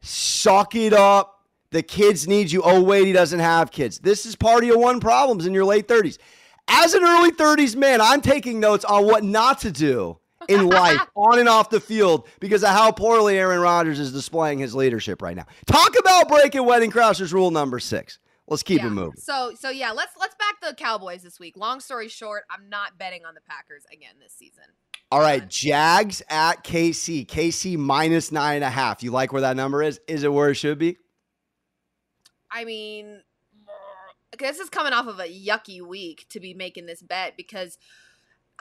suck 0.02 0.74
it 0.74 0.92
up. 0.92 1.38
The 1.70 1.82
kids 1.82 2.28
need 2.28 2.50
you. 2.50 2.62
Oh 2.62 2.82
wait, 2.82 3.06
he 3.06 3.12
doesn't 3.12 3.40
have 3.40 3.70
kids. 3.70 3.98
This 3.98 4.26
is 4.26 4.36
party 4.36 4.68
of 4.68 4.78
one 4.78 5.00
problems 5.00 5.46
in 5.46 5.54
your 5.54 5.64
late 5.64 5.88
30s. 5.88 6.18
As 6.68 6.94
an 6.94 7.02
early 7.02 7.32
30s 7.32 7.74
man, 7.74 8.00
I'm 8.00 8.20
taking 8.20 8.60
notes 8.60 8.84
on 8.84 9.06
what 9.06 9.24
not 9.24 9.60
to 9.60 9.72
do 9.72 10.18
in 10.48 10.66
life 10.66 11.00
on 11.14 11.38
and 11.38 11.48
off 11.48 11.70
the 11.70 11.80
field 11.80 12.28
because 12.38 12.62
of 12.64 12.70
how 12.70 12.92
poorly 12.92 13.38
Aaron 13.38 13.60
Rodgers 13.60 13.98
is 13.98 14.12
displaying 14.12 14.58
his 14.58 14.74
leadership 14.74 15.22
right 15.22 15.36
now. 15.36 15.46
Talk 15.66 15.94
about 15.98 16.28
breaking 16.28 16.64
Wedding 16.66 16.90
Crashers 16.90 17.32
rule 17.32 17.50
number 17.50 17.78
six. 17.78 18.18
Let's 18.46 18.64
keep 18.64 18.80
yeah. 18.80 18.88
it 18.88 18.90
moving. 18.90 19.20
So 19.20 19.52
so 19.58 19.70
yeah, 19.70 19.92
let's 19.92 20.12
let's 20.18 20.34
back 20.34 20.60
the 20.60 20.74
Cowboys 20.74 21.22
this 21.22 21.38
week. 21.38 21.56
Long 21.56 21.78
story 21.78 22.08
short, 22.08 22.44
I'm 22.50 22.68
not 22.68 22.98
betting 22.98 23.24
on 23.24 23.34
the 23.34 23.40
Packers 23.40 23.84
again 23.92 24.14
this 24.20 24.32
season. 24.32 24.64
All 25.12 25.20
right, 25.20 25.46
Jags 25.48 26.22
at 26.28 26.62
KC. 26.62 27.26
KC 27.26 27.76
minus 27.76 28.30
nine 28.30 28.56
and 28.56 28.64
a 28.64 28.70
half. 28.70 29.02
You 29.02 29.10
like 29.10 29.32
where 29.32 29.42
that 29.42 29.56
number 29.56 29.82
is? 29.82 30.00
Is 30.06 30.22
it 30.22 30.32
where 30.32 30.50
it 30.50 30.54
should 30.54 30.78
be? 30.78 30.98
I 32.50 32.64
mean, 32.64 33.22
this 34.38 34.60
is 34.60 34.68
coming 34.70 34.92
off 34.92 35.08
of 35.08 35.18
a 35.18 35.24
yucky 35.24 35.82
week 35.82 36.26
to 36.30 36.38
be 36.38 36.54
making 36.54 36.86
this 36.86 37.02
bet 37.02 37.36
because 37.36 37.76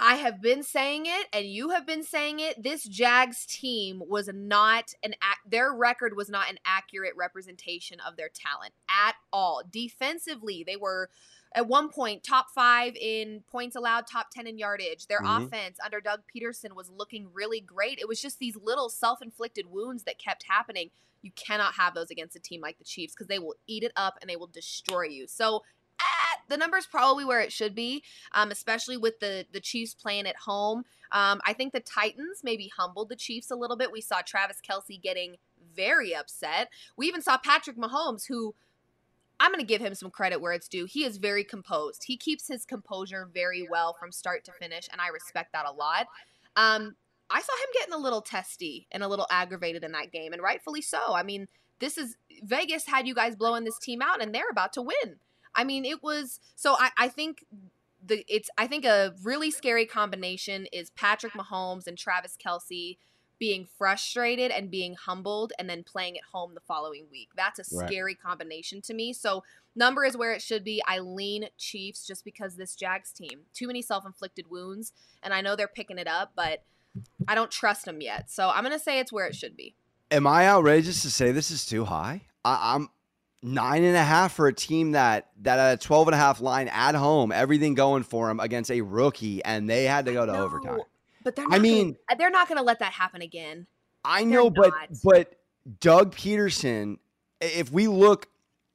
I 0.02 0.16
have 0.16 0.42
been 0.42 0.64
saying 0.64 1.06
it 1.06 1.28
and 1.34 1.46
you 1.46 1.70
have 1.70 1.86
been 1.86 2.04
saying 2.04 2.40
it. 2.40 2.64
This 2.64 2.84
Jags 2.84 3.46
team 3.46 4.02
was 4.08 4.30
not 4.34 4.94
an 5.04 5.14
their 5.46 5.74
record 5.74 6.16
was 6.16 6.30
not 6.30 6.50
an 6.50 6.58
accurate 6.66 7.14
representation 7.16 8.00
of 8.00 8.16
their 8.16 8.30
talent 8.30 8.74
at 8.90 9.16
all. 9.32 9.62
Defensively, 9.70 10.64
they 10.66 10.78
were 10.78 11.10
at 11.54 11.68
one 11.68 11.90
point 11.90 12.24
top 12.24 12.48
5 12.54 12.96
in 12.96 13.44
points 13.50 13.76
allowed, 13.76 14.08
top 14.08 14.28
10 14.32 14.48
in 14.48 14.58
yardage. 14.58 15.08
Their 15.08 15.22
mm-hmm. 15.22 15.46
offense 15.46 15.78
under 15.84 16.00
Doug 16.00 16.22
Pederson 16.34 16.76
was 16.76 16.90
looking 16.90 17.28
really 17.34 17.60
great. 17.60 18.00
It 18.00 18.08
was 18.08 18.22
just 18.22 18.40
these 18.40 18.56
little 18.56 18.90
self-inflicted 18.90 19.68
wounds 19.70 20.04
that 20.04 20.20
kept 20.20 20.46
happening. 20.48 20.92
You 21.22 21.32
cannot 21.36 21.74
have 21.74 21.96
those 21.96 22.12
against 22.12 22.36
a 22.36 22.40
team 22.40 22.62
like 22.62 22.78
the 22.78 22.84
Chiefs 22.84 23.14
because 23.14 23.28
they 23.28 23.40
will 23.40 23.56
eat 23.68 23.84
it 23.84 23.92
up 23.96 24.18
and 24.22 24.30
they 24.30 24.36
will 24.36 24.48
destroy 24.48 25.04
you. 25.04 25.28
So 25.28 25.64
eh, 26.00 26.38
the 26.48 26.58
number's 26.58 26.86
probably 26.86 27.26
where 27.26 27.42
it 27.42 27.52
should 27.52 27.76
be, 27.76 28.04
um, 28.34 28.52
especially 28.52 28.98
with 28.98 29.20
the 29.20 29.46
the 29.52 29.60
Chiefs 29.60 29.94
playing 29.94 30.28
at 30.28 30.38
home. 30.38 30.84
Um, 31.12 31.42
I 31.46 31.54
think 31.54 31.74
the 31.74 31.80
Titans 31.80 32.42
maybe 32.44 32.72
humbled 32.78 33.10
the 33.10 33.16
Chiefs 33.16 33.50
a 33.50 33.56
little 33.56 33.76
bit. 33.76 33.92
We 33.92 34.02
saw 34.02 34.22
Travis 34.22 34.58
Kelce 34.68 35.02
getting 35.02 35.38
very 35.76 36.16
upset. 36.16 36.70
We 36.96 37.08
even 37.08 37.22
saw 37.22 37.38
Patrick 37.38 37.78
Mahomes, 37.78 38.28
who 38.28 38.54
I'm 39.40 39.52
going 39.52 39.62
to 39.62 39.66
give 39.66 39.82
him 39.82 39.96
some 39.96 40.12
credit 40.12 40.42
where 40.42 40.52
it's 40.52 40.68
due. 40.68 40.86
He 40.86 41.06
is 41.06 41.18
very 41.18 41.44
composed. 41.44 42.04
He 42.06 42.18
keeps 42.18 42.48
his 42.48 42.66
composure 42.66 43.30
very 43.34 43.68
well 43.70 43.96
from 44.00 44.12
start 44.12 44.44
to 44.46 44.52
finish, 44.52 44.88
and 44.92 45.00
I 45.00 45.08
respect 45.08 45.54
that 45.54 45.66
a 45.66 45.72
lot. 45.72 46.08
Um, 46.56 46.96
I 47.30 47.42
saw 47.42 47.54
him 47.54 47.70
getting 47.74 47.94
a 47.94 47.98
little 47.98 48.22
testy 48.22 48.88
and 48.92 49.04
a 49.04 49.08
little 49.08 49.28
aggravated 49.30 49.84
in 49.84 49.92
that 49.94 50.12
game, 50.12 50.34
and 50.34 50.42
rightfully 50.42 50.82
so. 50.82 51.14
I 51.14 51.24
mean, 51.24 51.48
this 51.80 51.98
is 51.98 52.18
Vegas 52.44 52.86
had 52.86 53.08
you 53.08 53.16
guys 53.16 53.36
blowing 53.36 53.64
this 53.64 53.80
team 53.80 54.02
out, 54.02 54.22
and 54.22 54.34
they're 54.34 54.50
about 54.52 54.74
to 54.74 54.82
win. 54.82 55.18
I 55.56 55.64
mean, 55.64 55.86
it 55.86 56.04
was 56.04 56.40
so 56.56 56.76
I, 56.78 56.92
I 56.98 57.08
think 57.08 57.46
the 58.06 58.24
it's 58.28 58.50
I 58.58 58.68
think 58.68 58.86
a 58.86 59.14
really 59.24 59.52
scary 59.52 59.86
combination 59.86 60.68
is 60.72 60.90
Patrick 60.92 61.34
Mahomes 61.34 61.88
and 61.88 61.98
Travis 61.98 62.38
Kelce 62.44 62.98
being 63.40 63.66
frustrated 63.78 64.52
and 64.52 64.70
being 64.70 64.96
humbled 64.96 65.54
and 65.58 65.70
then 65.70 65.84
playing 65.84 66.18
at 66.18 66.24
home 66.32 66.54
the 66.54 66.60
following 66.60 67.08
week. 67.10 67.30
That's 67.36 67.60
a 67.60 67.76
Right. 67.76 67.90
scary 67.90 68.16
combination 68.16 68.82
to 68.84 68.94
me. 68.94 69.14
So 69.14 69.44
number 69.76 70.04
is 70.04 70.18
where 70.18 70.34
it 70.34 70.42
should 70.42 70.64
be. 70.64 70.82
I 70.86 71.00
lean 71.00 71.48
Chiefs 71.58 72.06
just 72.06 72.26
because 72.26 72.58
this 72.58 72.76
Jags 72.76 73.14
team, 73.14 73.46
too 73.54 73.68
many 73.68 73.82
self-inflicted 73.82 74.50
wounds, 74.50 74.92
and 75.24 75.34
I 75.34 75.42
know 75.42 75.56
they're 75.56 75.68
picking 75.70 75.98
it 75.98 76.08
up, 76.08 76.34
but 76.36 76.64
I 77.28 77.36
don't 77.36 77.50
trust 77.52 77.86
them 77.86 78.02
yet. 78.02 78.30
So 78.30 78.50
I'm 78.50 78.64
gonna 78.64 78.78
say 78.78 79.00
it's 79.00 79.12
where 79.12 79.26
it 79.26 79.36
should 79.36 79.56
be. 79.56 79.76
Am 80.12 80.28
I 80.28 80.48
outrageous 80.48 81.02
to 81.04 81.12
say 81.12 81.32
this 81.32 81.52
is 81.52 81.66
too 81.66 81.86
high? 81.86 82.24
I, 82.44 82.76
I'm 82.76 82.90
nine 83.42 83.84
and 83.84 83.96
a 83.96 84.04
half 84.04 84.34
for 84.34 84.48
a 84.48 84.54
team 84.54 84.92
that 84.92 85.30
that 85.44 85.60
had 85.60 85.74
a 85.76 85.82
12 85.82 86.10
and 86.10 86.16
a 86.16 86.18
half 86.18 86.42
line 86.42 86.68
at 86.68 86.96
home, 86.96 87.32
everything 87.32 87.74
going 87.74 88.04
for 88.04 88.28
them 88.28 88.40
against 88.42 88.70
a 88.70 88.82
rookie, 88.82 89.44
and 89.46 89.70
they 89.70 89.86
had 89.86 90.06
to 90.06 90.14
go 90.14 90.26
to 90.26 90.38
overtime. 90.38 90.82
But 91.30 91.36
they're 91.36 91.46
I 91.46 91.50
not 91.50 91.52
gonna- 91.58 91.62
mean- 91.62 91.96
uh, 92.10 92.16
they're 92.16 92.32
not 92.32 92.48
gonna 92.48 92.64
let 92.64 92.80
that 92.80 92.92
happen 92.92 93.22
again. 93.22 93.68
I 94.04 94.22
They're 94.24 94.32
know, 94.32 94.50
but 94.50 94.70
not. 94.72 94.90
but 95.04 95.36
Doug 95.80 96.16
Pederson, 96.16 96.98
if 97.40 97.72
we 97.72 97.88
look 97.88 98.28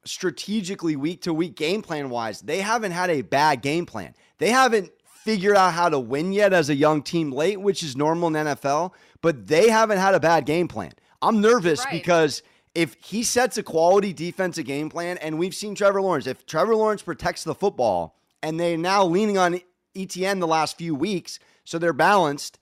strategically 0.05 0.95
week 0.95 1.23
to 1.23 1.33
week 1.33 1.55
game 1.57 1.81
plan 1.81 2.09
wise, 2.09 2.39
they 2.39 2.61
haven't 2.61 2.91
had 2.93 3.09
a 3.09 3.21
bad 3.23 3.61
game 3.61 3.85
plan. 3.85 4.15
They 4.37 4.51
haven't 4.51 4.91
figured 5.05 5.57
out 5.57 5.73
how 5.73 5.89
to 5.89 5.99
win 5.99 6.31
yet 6.31 6.53
as 6.53 6.69
a 6.69 6.75
young 6.75 7.01
team 7.01 7.29
late, 7.31 7.59
which 7.59 7.83
is 7.83 7.97
normal 7.97 8.29
in 8.29 8.35
NFL, 8.35 8.93
but 9.21 9.47
they 9.47 9.67
haven't 9.69 9.97
had 9.97 10.13
a 10.15 10.19
bad 10.21 10.45
game 10.45 10.69
plan. 10.69 10.93
I'm 11.21 11.41
nervous 11.41 11.83
Right. 11.83 11.91
because 11.91 12.41
if 12.73 12.95
he 13.03 13.23
sets 13.23 13.57
a 13.57 13.63
quality 13.63 14.13
defensive 14.13 14.65
game 14.65 14.89
plan, 14.89 15.17
and 15.17 15.37
we've 15.37 15.55
seen 15.55 15.75
Trevor 15.75 16.01
Lawrence, 16.01 16.25
if 16.27 16.45
Trevor 16.45 16.75
Lawrence 16.77 17.01
protects 17.01 17.43
the 17.43 17.55
football 17.55 18.15
and 18.41 18.57
they're 18.57 18.77
now 18.77 19.03
leaning 19.03 19.37
on 19.37 19.59
ETN 19.95 20.39
the 20.39 20.47
last 20.47 20.77
few 20.77 20.93
weeks, 20.93 21.39
so 21.65 21.77
they're 21.77 21.93
balanced. 21.93 22.59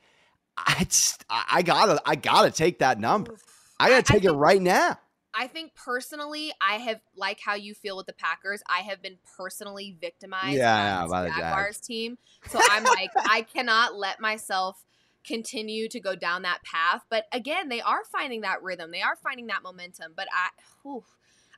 I 0.57 0.83
just, 0.85 1.23
I 1.29 1.43
I 1.51 1.61
gotta 1.61 2.01
I 2.05 2.15
gotta 2.15 2.51
take 2.51 2.79
that 2.79 2.99
number. 2.99 3.35
I 3.79 3.85
I- 3.85 3.89
gotta 3.89 3.97
I 3.99 4.01
take 4.01 4.23
it 4.23 4.31
right 4.31 4.61
now. 4.61 4.97
I 5.35 5.47
think 5.47 5.73
personally, 5.73 6.53
I 6.61 6.75
have 6.75 7.01
like 7.15 7.39
how 7.43 7.55
you 7.55 7.73
feel 7.73 7.97
with 7.97 8.05
the 8.05 8.13
Packers. 8.13 8.61
I 8.69 8.79
have 8.81 9.01
been 9.01 9.17
personally 9.35 9.97
victimized 9.99 10.57
Yeah, 10.57 11.07
by 11.09 11.25
yeah, 11.25 11.29
the 11.29 11.41
Jaguars 11.41 11.79
team. 11.79 12.19
So 12.49 12.59
I'm 12.69 12.83
like, 12.83 13.09
I 13.15 13.41
cannot 13.41 13.95
let 13.95 14.19
myself 14.19 14.85
continue 15.25 15.87
to 15.87 15.99
go 15.99 16.15
down 16.15 16.43
that 16.43 16.61
path. 16.63 17.01
But 17.09 17.25
again, 17.31 17.69
they 17.69 17.81
are 17.81 18.03
finding 18.11 18.41
that 18.41 18.61
rhythm. 18.61 18.91
They 18.91 19.01
are 19.01 19.15
finding 19.15 19.47
that 19.47 19.63
momentum. 19.63 20.13
But 20.15 20.27
I, 20.31 20.49
whew, 20.83 21.03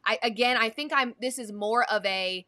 I 0.06 0.20
again, 0.24 0.56
I 0.56 0.70
think 0.70 0.94
I'm. 0.96 1.14
This 1.20 1.38
is 1.38 1.52
more 1.52 1.84
of 1.84 2.06
a. 2.06 2.46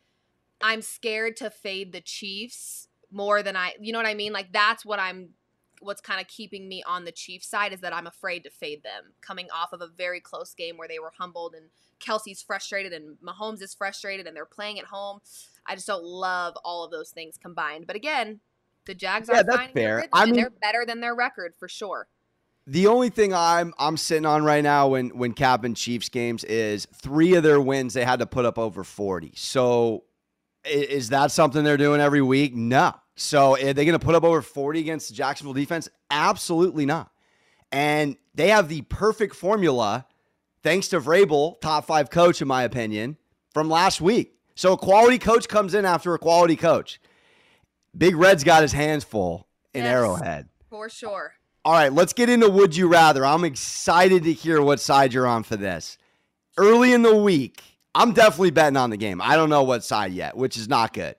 I'm 0.62 0.82
scared 0.82 1.36
to 1.38 1.50
fade 1.50 1.92
the 1.92 2.02
Chiefs 2.02 2.87
more 3.12 3.42
than 3.44 3.56
I. 3.56 3.74
You 3.80 3.94
know 3.94 4.00
what 4.00 4.06
I 4.08 4.14
mean? 4.14 4.34
Like 4.34 4.52
that's 4.52 4.86
what 4.86 5.00
I'm 5.00 5.30
what's 5.80 6.02
kind 6.02 6.20
of 6.20 6.28
keeping 6.28 6.68
me 6.68 6.82
on 6.88 7.06
the 7.06 7.12
Chiefs 7.12 7.48
side 7.48 7.72
is 7.72 7.82
that 7.82 7.94
I'm 7.96 8.08
afraid 8.08 8.44
to 8.46 8.50
fade 8.50 8.82
them 8.82 9.14
coming 9.22 9.48
off 9.54 9.74
of 9.74 9.82
a 9.82 9.88
very 9.88 10.20
close 10.20 10.56
game 10.56 10.76
where 10.76 10.88
they 10.88 10.98
were 10.98 11.12
humbled 11.20 11.54
and 11.54 11.66
Kelce's 12.00 12.42
frustrated 12.42 12.94
and 12.94 13.16
Mahomes 13.24 13.62
is 13.62 13.76
frustrated 13.76 14.26
and 14.26 14.36
they're 14.36 14.46
playing 14.46 14.80
at 14.80 14.86
home. 14.86 15.20
I 15.68 15.76
just 15.76 15.86
don't 15.86 16.04
love 16.04 16.56
all 16.66 16.84
of 16.84 16.90
those 16.90 17.12
things 17.12 17.38
combined. 17.38 17.86
But 17.86 17.96
again, 17.96 18.40
the 18.86 18.96
Jags 18.96 19.30
Yeah, 19.32 19.42
are 19.42 19.44
that's 19.44 19.72
fair. 19.74 19.96
rhythm, 19.98 20.10
I 20.14 20.26
mean- 20.26 20.36
they're 20.36 20.50
better 20.50 20.84
than 20.86 21.00
their 21.00 21.14
record 21.14 21.54
for 21.60 21.70
sure. 21.70 22.08
The 22.70 22.88
only 22.88 23.10
thing 23.10 23.34
I'm 23.34 23.74
I'm 23.80 23.96
sitting 23.98 24.26
on 24.26 24.44
right 24.44 24.64
now 24.64 24.90
when 24.90 25.10
when 25.12 25.32
capping 25.34 25.74
Chiefs 25.76 26.10
games 26.10 26.44
is 26.44 26.86
three 26.94 27.36
of 27.36 27.44
their 27.44 27.62
wins 27.62 27.94
they 27.94 28.04
had 28.04 28.20
to 28.20 28.26
put 28.26 28.44
up 28.46 28.58
over 28.58 28.84
40. 28.84 29.32
So 29.36 30.04
is 30.70 31.10
that 31.10 31.32
something 31.32 31.64
they're 31.64 31.78
doing 31.78 32.02
every 32.02 32.22
week? 32.22 32.56
No. 32.56 32.94
So 33.16 33.56
are 33.56 33.74
they 33.74 33.86
going 33.86 33.98
to 34.00 34.06
put 34.06 34.16
up 34.16 34.24
over 34.24 34.42
40 34.42 34.80
against 34.80 35.14
Jacksonville 35.14 35.54
defense? 35.54 35.90
Absolutely 36.12 36.86
not. 36.86 37.12
And 37.72 38.16
they 38.36 38.50
have 38.50 38.70
the 38.70 38.82
perfect 38.84 39.36
formula, 39.36 40.06
thanks 40.64 40.88
to 40.90 41.00
Vrabel, 41.00 41.60
top 41.60 41.86
five 41.86 42.10
coach 42.10 42.42
in 42.42 42.48
my 42.48 42.64
opinion, 42.64 43.18
from 43.54 43.70
last 43.70 44.00
week. 44.02 44.36
So 44.56 44.74
a 44.74 44.78
quality 44.78 45.18
coach 45.18 45.48
comes 45.48 45.74
in 45.74 45.86
after 45.86 46.14
a 46.14 46.20
quality 46.20 46.56
coach. 46.56 47.00
Big 47.98 48.16
Red's 48.16 48.44
got 48.44 48.62
his 48.62 48.74
hands 48.74 49.04
full 49.04 49.48
in 49.74 49.84
Yes. 49.84 49.94
Arrowhead. 49.94 50.50
For 50.70 50.90
sure. 50.90 51.34
All 51.66 51.74
right, 51.74 51.92
let's 51.92 52.14
get 52.14 52.30
into 52.30 52.50
Would 52.50 52.76
You 52.76 52.88
Rather. 52.88 53.26
I'm 53.26 53.44
excited 53.44 54.24
to 54.24 54.34
hear 54.34 54.62
what 54.62 54.80
side 54.80 55.14
you're 55.14 55.28
on 55.28 55.44
for 55.44 55.58
this. 55.58 55.98
Early 56.58 56.94
in 56.94 57.02
the 57.02 57.16
week, 57.16 57.62
I'm 57.96 58.14
definitely 58.14 58.52
betting 58.52 58.78
on 58.78 58.90
the 58.90 58.98
game. 58.98 59.22
I 59.22 59.36
don't 59.36 59.50
know 59.50 59.64
what 59.64 59.84
side 59.84 60.14
yet, 60.14 60.38
which 60.38 60.58
is 60.58 60.68
not 60.68 60.94
good. 60.94 61.16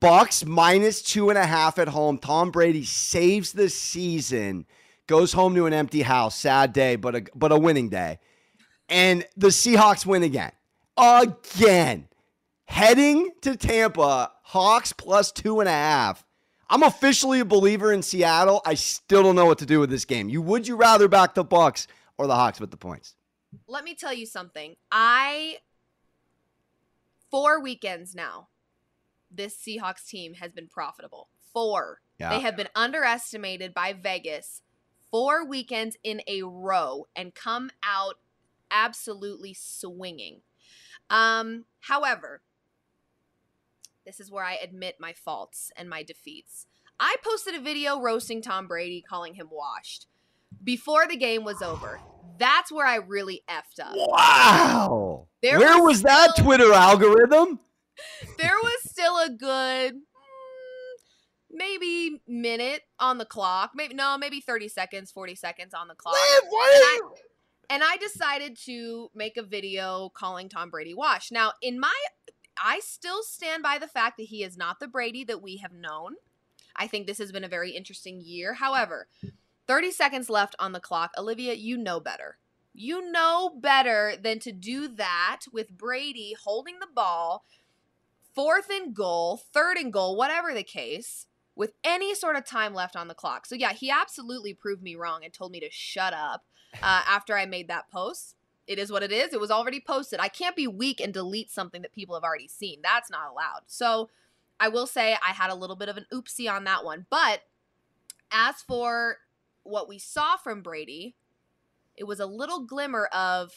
Bucks 0.00 0.44
minus 0.44 1.02
two 1.02 1.28
and 1.28 1.38
a 1.38 1.46
half 1.46 1.78
at 1.78 1.88
home. 1.88 2.18
Tom 2.18 2.50
Brady 2.50 2.84
saves 2.84 3.52
the 3.52 3.68
season, 3.68 4.66
goes 5.06 5.32
home 5.32 5.54
to 5.54 5.66
an 5.66 5.72
empty 5.72 6.02
house. 6.02 6.38
Sad 6.38 6.72
day, 6.72 6.96
but 6.96 7.16
a 7.16 7.24
but 7.34 7.52
a 7.52 7.58
winning 7.58 7.88
day. 7.88 8.18
And 8.88 9.26
the 9.36 9.48
Seahawks 9.48 10.06
win 10.06 10.22
again. 10.22 10.52
Again. 10.96 12.08
Heading 12.66 13.30
to 13.40 13.56
Tampa, 13.56 14.30
Hawks 14.42 14.92
plus 14.92 15.32
two 15.32 15.60
and 15.60 15.68
a 15.68 15.72
half. 15.72 16.24
I'm 16.70 16.82
officially 16.82 17.40
a 17.40 17.44
believer 17.44 17.92
in 17.92 18.02
Seattle. 18.02 18.60
I 18.66 18.74
still 18.74 19.22
don't 19.22 19.36
know 19.36 19.46
what 19.46 19.58
to 19.58 19.66
do 19.66 19.80
with 19.80 19.88
this 19.88 20.04
game. 20.04 20.28
You 20.28 20.42
would 20.42 20.68
you 20.68 20.76
rather 20.76 21.08
back 21.08 21.34
the 21.34 21.44
Bucks 21.44 21.86
or 22.18 22.26
the 22.26 22.34
Hawks 22.34 22.60
with 22.60 22.70
the 22.70 22.76
points? 22.76 23.14
Let 23.66 23.84
me 23.84 23.94
tell 23.94 24.12
you 24.12 24.26
something. 24.26 24.76
I 24.92 25.58
four 27.30 27.62
weekends 27.62 28.14
now, 28.14 28.48
this 29.30 29.56
Seahawks 29.56 30.06
team 30.06 30.34
has 30.34 30.52
been 30.52 30.68
profitable. 30.68 31.28
Four. 31.52 32.00
Yeah. 32.18 32.30
They 32.30 32.40
have 32.40 32.56
been 32.56 32.68
underestimated 32.74 33.74
by 33.74 33.92
Vegas 33.92 34.62
four 35.10 35.46
weekends 35.46 35.96
in 36.02 36.20
a 36.26 36.42
row 36.42 37.06
and 37.16 37.34
come 37.34 37.70
out 37.82 38.16
absolutely 38.70 39.54
swinging. 39.54 40.42
Um, 41.10 41.64
however, 41.80 42.42
this 44.04 44.20
is 44.20 44.30
where 44.30 44.44
I 44.44 44.54
admit 44.54 44.96
my 45.00 45.12
faults 45.12 45.70
and 45.76 45.88
my 45.88 46.02
defeats. 46.02 46.66
I 47.00 47.16
posted 47.22 47.54
a 47.54 47.60
video 47.60 48.00
roasting 48.00 48.42
Tom 48.42 48.66
Brady, 48.66 49.02
calling 49.02 49.34
him 49.34 49.48
washed 49.50 50.06
before 50.62 51.06
the 51.06 51.16
game 51.16 51.44
was 51.44 51.62
over. 51.62 52.00
That's 52.38 52.70
where 52.72 52.86
I 52.86 52.96
really 52.96 53.42
effed 53.48 53.80
up. 53.82 53.92
Wow. 53.94 55.26
There 55.42 55.58
Where 55.58 55.78
was 55.82 55.88
was 55.98 56.02
that 56.02 56.30
still- 56.32 56.44
Twitter 56.44 56.72
algorithm? 56.72 57.60
There 58.38 58.56
was 58.62 58.90
still 58.90 59.18
a 59.18 59.28
good 59.28 59.94
mm, 59.94 59.98
maybe 61.50 62.20
minute 62.26 62.82
on 63.00 63.18
the 63.18 63.24
clock. 63.24 63.72
Maybe 63.74 63.94
no, 63.94 64.16
maybe 64.18 64.40
30 64.40 64.68
seconds, 64.68 65.10
40 65.10 65.34
seconds 65.34 65.74
on 65.74 65.88
the 65.88 65.94
clock. 65.94 66.14
Liv, 66.14 66.42
what 66.50 66.74
And 66.74 66.82
are 66.82 66.86
I- 66.86 66.94
you- 66.96 67.14
And 67.70 67.82
I 67.84 67.96
decided 67.96 68.56
to 68.64 69.10
make 69.14 69.36
a 69.36 69.42
video 69.42 70.10
calling 70.14 70.48
Tom 70.48 70.70
Brady 70.70 70.94
wash. 70.94 71.30
Now, 71.30 71.52
in 71.60 71.78
my 71.80 71.92
I 72.62 72.80
still 72.80 73.22
stand 73.22 73.62
by 73.62 73.78
the 73.78 73.86
fact 73.86 74.16
that 74.16 74.24
he 74.26 74.42
is 74.42 74.56
not 74.56 74.80
the 74.80 74.88
Brady 74.88 75.22
that 75.24 75.40
we 75.42 75.58
have 75.58 75.72
known. 75.72 76.16
I 76.74 76.86
think 76.88 77.06
this 77.06 77.18
has 77.18 77.30
been 77.30 77.44
a 77.44 77.48
very 77.48 77.70
interesting 77.72 78.20
year. 78.20 78.54
However, 78.54 79.06
30 79.68 79.90
seconds 79.90 80.30
left 80.30 80.56
on 80.58 80.72
the 80.72 80.80
clock. 80.80 81.12
Olivia, 81.16 81.52
you 81.52 81.76
know 81.76 82.00
better. 82.00 82.38
You 82.74 83.12
know 83.12 83.52
better 83.60 84.14
than 84.20 84.38
to 84.40 84.52
do 84.52 84.88
that 84.88 85.42
with 85.52 85.76
Brady 85.76 86.34
holding 86.42 86.80
the 86.80 86.88
ball, 86.92 87.44
fourth 88.34 88.70
and 88.70 88.94
goal, 88.94 89.36
third 89.36 89.76
and 89.76 89.92
goal, 89.92 90.16
whatever 90.16 90.54
the 90.54 90.62
case, 90.62 91.26
with 91.54 91.74
any 91.84 92.14
sort 92.14 92.36
of 92.36 92.46
time 92.46 92.72
left 92.72 92.96
on 92.96 93.08
the 93.08 93.14
clock. 93.14 93.44
So, 93.44 93.54
yeah, 93.54 93.72
he 93.72 93.90
absolutely 93.90 94.54
proved 94.54 94.82
me 94.82 94.96
wrong 94.96 95.24
and 95.24 95.32
told 95.32 95.52
me 95.52 95.60
to 95.60 95.70
shut 95.70 96.14
up 96.14 96.44
uh, 96.82 97.02
after 97.08 97.36
I 97.36 97.46
made 97.46 97.68
that 97.68 97.90
post. 97.90 98.36
It 98.66 98.78
is 98.78 98.92
what 98.92 99.02
it 99.02 99.12
is. 99.12 99.32
It 99.32 99.40
was 99.40 99.50
already 99.50 99.80
posted. 99.80 100.20
I 100.20 100.28
can't 100.28 100.56
be 100.56 100.66
weak 100.66 101.00
and 101.00 101.12
delete 101.12 101.50
something 101.50 101.82
that 101.82 101.92
people 101.92 102.14
have 102.14 102.24
already 102.24 102.48
seen. 102.48 102.80
That's 102.82 103.10
not 103.10 103.30
allowed. 103.30 103.62
So, 103.66 104.08
I 104.60 104.68
will 104.68 104.86
say 104.86 105.14
I 105.14 105.32
had 105.32 105.50
a 105.50 105.54
little 105.54 105.76
bit 105.76 105.88
of 105.88 105.96
an 105.96 106.06
oopsie 106.12 106.50
on 106.50 106.64
that 106.64 106.84
one. 106.84 107.06
But 107.10 107.42
as 108.30 108.62
for 108.62 109.18
what 109.68 109.88
we 109.88 109.98
saw 109.98 110.36
from 110.36 110.62
Brady, 110.62 111.16
it 111.96 112.04
was 112.04 112.20
a 112.20 112.26
little 112.26 112.64
glimmer 112.64 113.06
of 113.06 113.52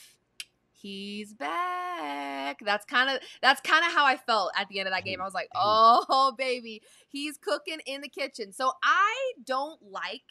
he's 0.72 1.34
back. 1.34 2.60
That's 2.64 2.86
kind 2.86 3.10
of 3.10 3.22
that's 3.42 3.62
kind 3.62 3.86
of 3.86 3.92
how 3.92 4.06
I 4.06 4.18
felt 4.18 4.52
at 4.58 4.68
the 4.70 4.80
end 4.80 4.88
of 4.88 4.94
that 4.94 5.06
game. 5.06 5.22
I 5.22 5.26
was 5.26 5.34
like, 5.34 5.50
"Oh, 5.56 6.34
baby, 6.38 6.82
he's 7.08 7.38
cooking 7.38 7.80
in 7.86 8.02
the 8.02 8.10
kitchen." 8.10 8.52
So 8.52 8.74
I 8.84 9.34
don't 9.46 9.82
like 9.84 10.22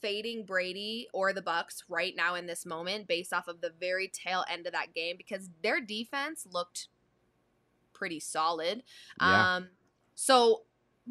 fading 0.00 0.44
Brady 0.44 1.08
or 1.12 1.32
the 1.32 1.42
Bucks 1.42 1.84
right 1.88 2.14
now 2.16 2.34
in 2.34 2.46
this 2.46 2.64
moment 2.64 3.06
based 3.06 3.32
off 3.32 3.48
of 3.48 3.60
the 3.60 3.72
very 3.78 4.08
tail 4.08 4.44
end 4.50 4.66
of 4.66 4.72
that 4.72 4.94
game 4.94 5.16
because 5.18 5.50
their 5.62 5.80
defense 5.80 6.46
looked 6.50 6.88
pretty 7.92 8.20
solid. 8.20 8.82
Yeah. 9.20 9.56
Um 9.56 9.68
so 10.14 10.62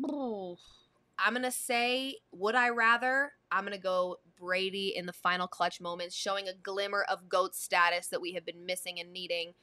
I'm 0.06 1.34
going 1.34 1.44
to 1.44 1.52
say 1.52 2.18
would 2.32 2.56
I 2.56 2.70
rather? 2.70 3.34
I'm 3.52 3.64
going 3.64 3.76
to 3.76 3.82
go 3.82 4.18
Brady 4.38 4.94
in 4.96 5.06
the 5.06 5.14
final 5.14 5.48
clutch 5.48 5.82
moments 5.82 6.16
showing 6.16 6.48
a 6.48 6.54
glimmer 6.54 7.06
of 7.10 7.30
goat 7.30 7.56
status 7.56 8.08
that 8.08 8.22
we 8.22 8.34
have 8.34 8.46
been 8.46 8.66
missing 8.66 9.00
and 9.00 9.12
needing 9.12 9.54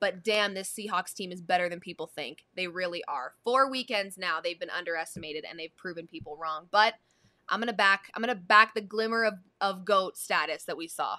but 0.00 0.22
damn, 0.22 0.54
this 0.54 0.70
Seahawks 0.72 1.14
team 1.14 1.32
is 1.32 1.40
better 1.40 1.68
than 1.68 1.80
people 1.80 2.06
think. 2.06 2.44
They 2.54 2.68
really 2.68 3.02
are. 3.08 3.32
Four 3.44 3.70
weekends 3.70 4.18
now, 4.18 4.40
they've 4.40 4.58
been 4.58 4.70
underestimated 4.70 5.44
and 5.48 5.58
they've 5.58 5.74
proven 5.76 6.06
people 6.06 6.36
wrong. 6.36 6.68
But 6.70 6.94
I'm 7.48 7.60
gonna 7.60 7.72
back. 7.72 8.10
I'm 8.14 8.22
gonna 8.22 8.34
back 8.34 8.74
the 8.74 8.80
glimmer 8.80 9.24
of 9.24 9.34
of 9.60 9.84
goat 9.84 10.16
status 10.18 10.64
that 10.64 10.76
we 10.76 10.88
saw. 10.88 11.16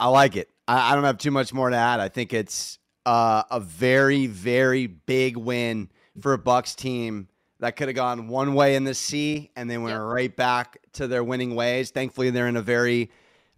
I 0.00 0.08
like 0.08 0.36
it. 0.36 0.48
I, 0.66 0.92
I 0.92 0.94
don't 0.94 1.04
have 1.04 1.18
too 1.18 1.30
much 1.30 1.52
more 1.52 1.70
to 1.70 1.76
add. 1.76 2.00
I 2.00 2.08
think 2.08 2.32
it's 2.32 2.78
uh, 3.04 3.42
a 3.50 3.60
very, 3.60 4.26
very 4.26 4.86
big 4.86 5.36
win 5.36 5.90
for 6.20 6.32
a 6.32 6.38
Bucks 6.38 6.74
team 6.74 7.28
that 7.64 7.76
could 7.76 7.88
have 7.88 7.94
gone 7.94 8.28
one 8.28 8.52
way 8.52 8.76
in 8.76 8.84
the 8.84 8.92
sea 8.92 9.50
and 9.56 9.70
they 9.70 9.78
went 9.78 9.94
yep. 9.94 10.02
right 10.02 10.36
back 10.36 10.76
to 10.92 11.06
their 11.06 11.24
winning 11.24 11.54
ways. 11.54 11.90
Thankfully, 11.90 12.28
they're 12.28 12.46
in 12.46 12.58
a 12.58 12.62
very, 12.62 13.10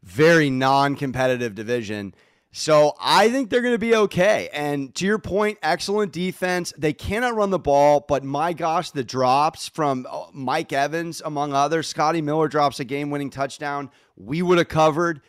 very 0.04 0.48
non-competitive 0.48 1.56
division. 1.56 2.14
So 2.52 2.94
I 3.00 3.30
think 3.30 3.50
they're 3.50 3.62
going 3.62 3.74
to 3.74 3.78
be 3.78 3.96
okay. 3.96 4.48
And 4.52 4.94
to 4.94 5.04
your 5.04 5.18
point, 5.18 5.58
excellent 5.60 6.12
defense. 6.12 6.72
They 6.78 6.92
cannot 6.92 7.34
run 7.34 7.50
the 7.50 7.58
ball, 7.58 8.04
but 8.06 8.22
my 8.22 8.52
gosh, 8.52 8.92
the 8.92 9.02
drops 9.02 9.66
from 9.68 10.06
uh, 10.08 10.26
Mike 10.32 10.72
Evans, 10.72 11.20
among 11.24 11.52
others, 11.52 11.88
Scotty 11.88 12.22
Miller 12.22 12.46
drops 12.46 12.78
a 12.78 12.84
game 12.84 13.10
winning 13.10 13.30
touchdown. 13.30 13.90
We 14.14 14.40
would 14.40 14.58
have 14.58 14.68
covered 14.68 15.20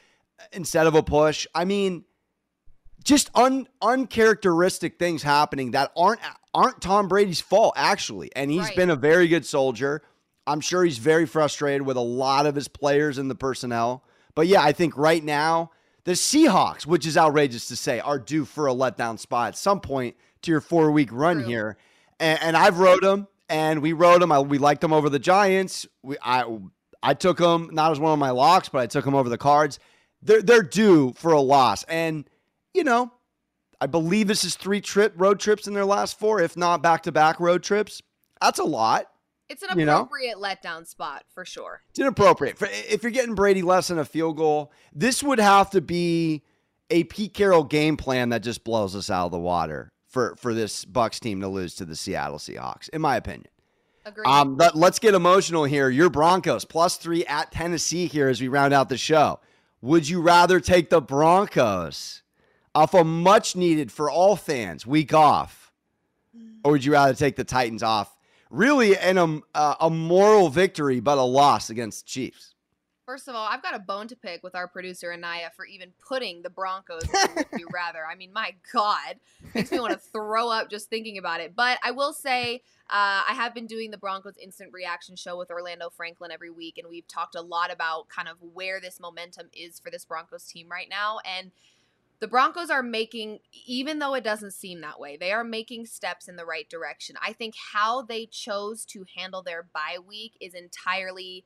instead 0.54 0.86
of 0.86 0.94
a 0.94 1.02
push. 1.02 1.48
I 1.56 1.66
mean, 1.66 2.06
just 3.04 3.32
un, 3.34 3.68
uncharacteristic 3.82 5.00
things 5.00 5.24
happening 5.24 5.72
that 5.72 5.92
aren't 5.98 6.20
aren't 6.58 6.82
Tom 6.82 7.08
Brady's 7.08 7.40
fault 7.40 7.74
actually. 7.78 8.32
And 8.36 8.50
he's 8.50 8.62
right. 8.62 8.76
been 8.76 8.90
a 8.90 8.96
very 8.96 9.28
good 9.28 9.46
soldier. 9.46 10.02
I'm 10.48 10.60
sure 10.60 10.84
he's 10.84 10.98
very 10.98 11.28
frustrated 11.28 11.84
with 11.84 11.98
a 11.98 12.02
lot 12.02 12.48
of 12.48 12.56
his 12.56 12.68
players 12.68 13.20
and 13.20 13.30
the 13.30 13.36
personnel. 13.36 14.04
But 14.34 14.48
yeah, 14.48 14.62
I 14.64 14.72
think 14.72 14.98
right 14.98 15.24
now 15.24 15.72
the 16.06 16.14
Seahawks, 16.14 16.86
which 16.86 17.06
is 17.06 17.16
outrageous 17.16 17.68
to 17.68 17.76
say, 17.76 18.00
are 18.00 18.18
due 18.18 18.44
for 18.44 18.68
a 18.68 18.74
letdown 18.74 19.20
spot 19.20 19.50
at 19.50 19.58
some 19.58 19.80
point 19.80 20.16
to 20.42 20.52
your 20.52 20.62
four 20.62 20.92
week 20.92 21.10
run 21.12 21.38
True. 21.38 21.46
here. 21.46 21.78
And, 22.20 22.40
and, 22.42 22.58
I've 22.58 22.80
wrote 22.80 23.04
them, 23.04 23.28
and 23.48 23.82
we 23.84 23.94
wrote 23.94 24.22
them. 24.22 24.32
I, 24.32 24.40
we 24.40 24.58
liked 24.58 24.82
them 24.82 24.94
over 24.94 25.10
the 25.10 25.20
Giants. 25.20 25.86
We, 26.02 26.18
I 26.24 26.46
I 27.04 27.14
took 27.14 27.38
them 27.38 27.70
not 27.72 27.92
as 27.92 28.00
one 28.00 28.12
of 28.12 28.18
my 28.18 28.32
locks, 28.32 28.70
but 28.70 28.80
I 28.80 28.88
took 28.88 29.06
them 29.06 29.14
over 29.14 29.30
the 29.30 29.38
Cards. 29.38 29.78
They're 30.24 30.42
they're 30.42 30.64
due 30.64 31.14
for 31.14 31.32
a 31.32 31.40
loss, 31.40 31.84
and 31.84 32.28
you 32.74 32.84
know, 32.84 33.12
I 33.80 33.86
believe 33.88 34.28
this 34.28 34.44
is 34.44 34.56
three 34.56 34.82
trip 34.82 35.14
road 35.16 35.40
trips 35.40 35.68
in 35.68 35.74
their 35.74 35.86
last 35.86 36.18
four, 36.18 36.42
if 36.42 36.58
not 36.58 36.82
back 36.82 37.04
to 37.04 37.12
back 37.12 37.40
road 37.40 37.64
trips. 37.64 38.02
That's 38.42 38.60
a 38.60 38.64
lot. 38.64 39.08
It's 39.50 39.64
an 39.64 39.80
appropriate 39.80 40.36
you 40.36 40.36
know? 40.36 40.42
letdown 40.42 40.86
spot 40.86 41.24
for 41.34 41.46
sure. 41.46 41.82
It's 41.90 42.00
inappropriate. 42.00 42.62
If 42.62 43.04
you're 43.04 43.12
getting 43.12 43.36
Brady 43.36 43.62
less 43.62 43.88
than 43.88 44.00
a 44.00 44.06
field 44.06 44.38
goal, 44.38 44.74
this 44.94 45.24
would 45.24 45.40
have 45.40 45.70
to 45.72 45.82
be 45.82 46.44
a 46.90 47.06
Pete 47.06 47.34
Carroll 47.34 47.64
game 47.64 47.98
plan 47.98 48.30
that 48.30 48.44
just 48.44 48.64
blows 48.64 48.96
us 48.96 49.10
out 49.10 49.26
of 49.26 49.32
the 49.32 49.40
water 49.40 49.90
for, 50.08 50.36
for 50.38 50.54
this 50.54 50.84
Bucks 50.84 51.20
team 51.20 51.42
to 51.42 51.48
lose 51.48 51.76
to 51.76 51.86
the 51.86 51.96
Seattle 51.96 52.40
Seahawks, 52.40 52.90
in 52.90 53.02
my 53.02 53.16
opinion. 53.16 53.50
Agreed. 54.06 54.26
Um, 54.26 54.58
let, 54.58 54.76
let's 54.76 55.00
get 55.00 55.14
emotional 55.14 55.66
here. 55.66 55.90
Your 55.90 56.10
Broncos 56.10 56.66
plus 56.66 56.98
three 56.98 57.26
at 57.26 57.52
Tennessee 57.52 58.08
here 58.08 58.30
as 58.30 58.42
we 58.42 58.48
round 58.48 58.74
out 58.74 58.90
the 58.90 58.98
show. 58.98 59.40
Would 59.82 60.10
you 60.10 60.22
rather 60.22 60.60
take 60.60 60.90
the 60.90 61.02
Broncos 61.02 62.24
off 62.78 62.94
a 62.94 63.04
much 63.04 63.56
needed 63.56 63.92
for 63.92 64.08
all 64.08 64.36
fans 64.36 64.86
week 64.86 65.12
off, 65.12 65.72
or 66.64 66.74
would 66.74 66.86
you 66.86 66.92
rather 66.92 67.16
take 67.16 67.36
the 67.36 67.44
Titans 67.44 67.82
off 67.82 68.16
really 68.52 68.96
in 68.96 69.18
a, 69.18 69.40
uh, 69.56 69.76
a 69.80 69.90
moral 69.90 70.50
victory, 70.50 71.00
but 71.00 71.18
a 71.18 71.24
loss 71.24 71.72
against 71.72 72.06
the 72.06 72.10
Chiefs. 72.10 72.54
First 73.04 73.28
of 73.30 73.36
all, 73.36 73.48
I've 73.50 73.64
got 73.64 73.74
a 73.74 73.80
bone 73.80 74.08
to 74.10 74.16
pick 74.16 74.44
with 74.44 74.54
our 74.54 74.68
producer 74.68 75.12
Anaya 75.12 75.50
for 75.56 75.66
even 75.66 75.94
putting 76.06 76.42
the 76.42 76.50
Broncos 76.50 77.04
you 77.58 77.66
rather. 77.74 78.06
I 78.06 78.16
mean, 78.16 78.32
my 78.32 78.54
God, 78.74 79.16
makes 79.56 79.72
me 79.72 79.80
want 79.80 79.94
to 79.94 79.98
throw 79.98 80.50
up 80.50 80.70
just 80.70 80.90
thinking 80.90 81.18
about 81.18 81.40
it. 81.40 81.56
But 81.56 81.80
I 81.82 81.92
will 81.92 82.12
say, 82.12 82.62
uh, 82.90 83.24
I 83.28 83.34
have 83.34 83.56
been 83.56 83.66
doing 83.66 83.92
the 83.92 83.98
Broncos 83.98 84.36
instant 84.38 84.72
reaction 84.74 85.16
show 85.16 85.38
with 85.38 85.50
Orlando 85.52 85.90
Franklin 85.90 86.32
every 86.32 86.50
week, 86.50 86.78
and 86.78 86.90
we've 86.90 87.08
talked 87.08 87.36
a 87.36 87.42
lot 87.42 87.72
about 87.72 88.10
kind 88.10 88.28
of 88.28 88.36
where 88.54 88.82
this 88.82 89.00
momentum 89.00 89.48
is 89.54 89.80
for 89.80 89.90
this 89.90 90.04
Broncos 90.04 90.44
team 90.44 90.68
right 90.70 90.90
now. 90.90 91.20
And 91.26 91.52
the 92.20 92.28
Broncos 92.28 92.70
are 92.70 92.84
making, 92.84 93.40
even 93.66 94.00
though 94.00 94.16
it 94.16 94.24
doesn't 94.24 94.52
seem 94.52 94.82
that 94.82 95.00
way, 95.00 95.18
they 95.18 95.32
are 95.32 95.44
making 95.44 95.86
steps 95.86 96.28
in 96.28 96.36
the 96.36 96.46
right 96.46 96.68
direction. 96.70 97.16
I 97.22 97.34
think 97.34 97.54
how 97.74 98.02
they 98.02 98.26
chose 98.26 98.86
to 98.86 99.06
handle 99.16 99.44
their 99.44 99.68
bye 99.74 99.98
week 100.06 100.36
is 100.42 100.54
entirely 100.54 101.46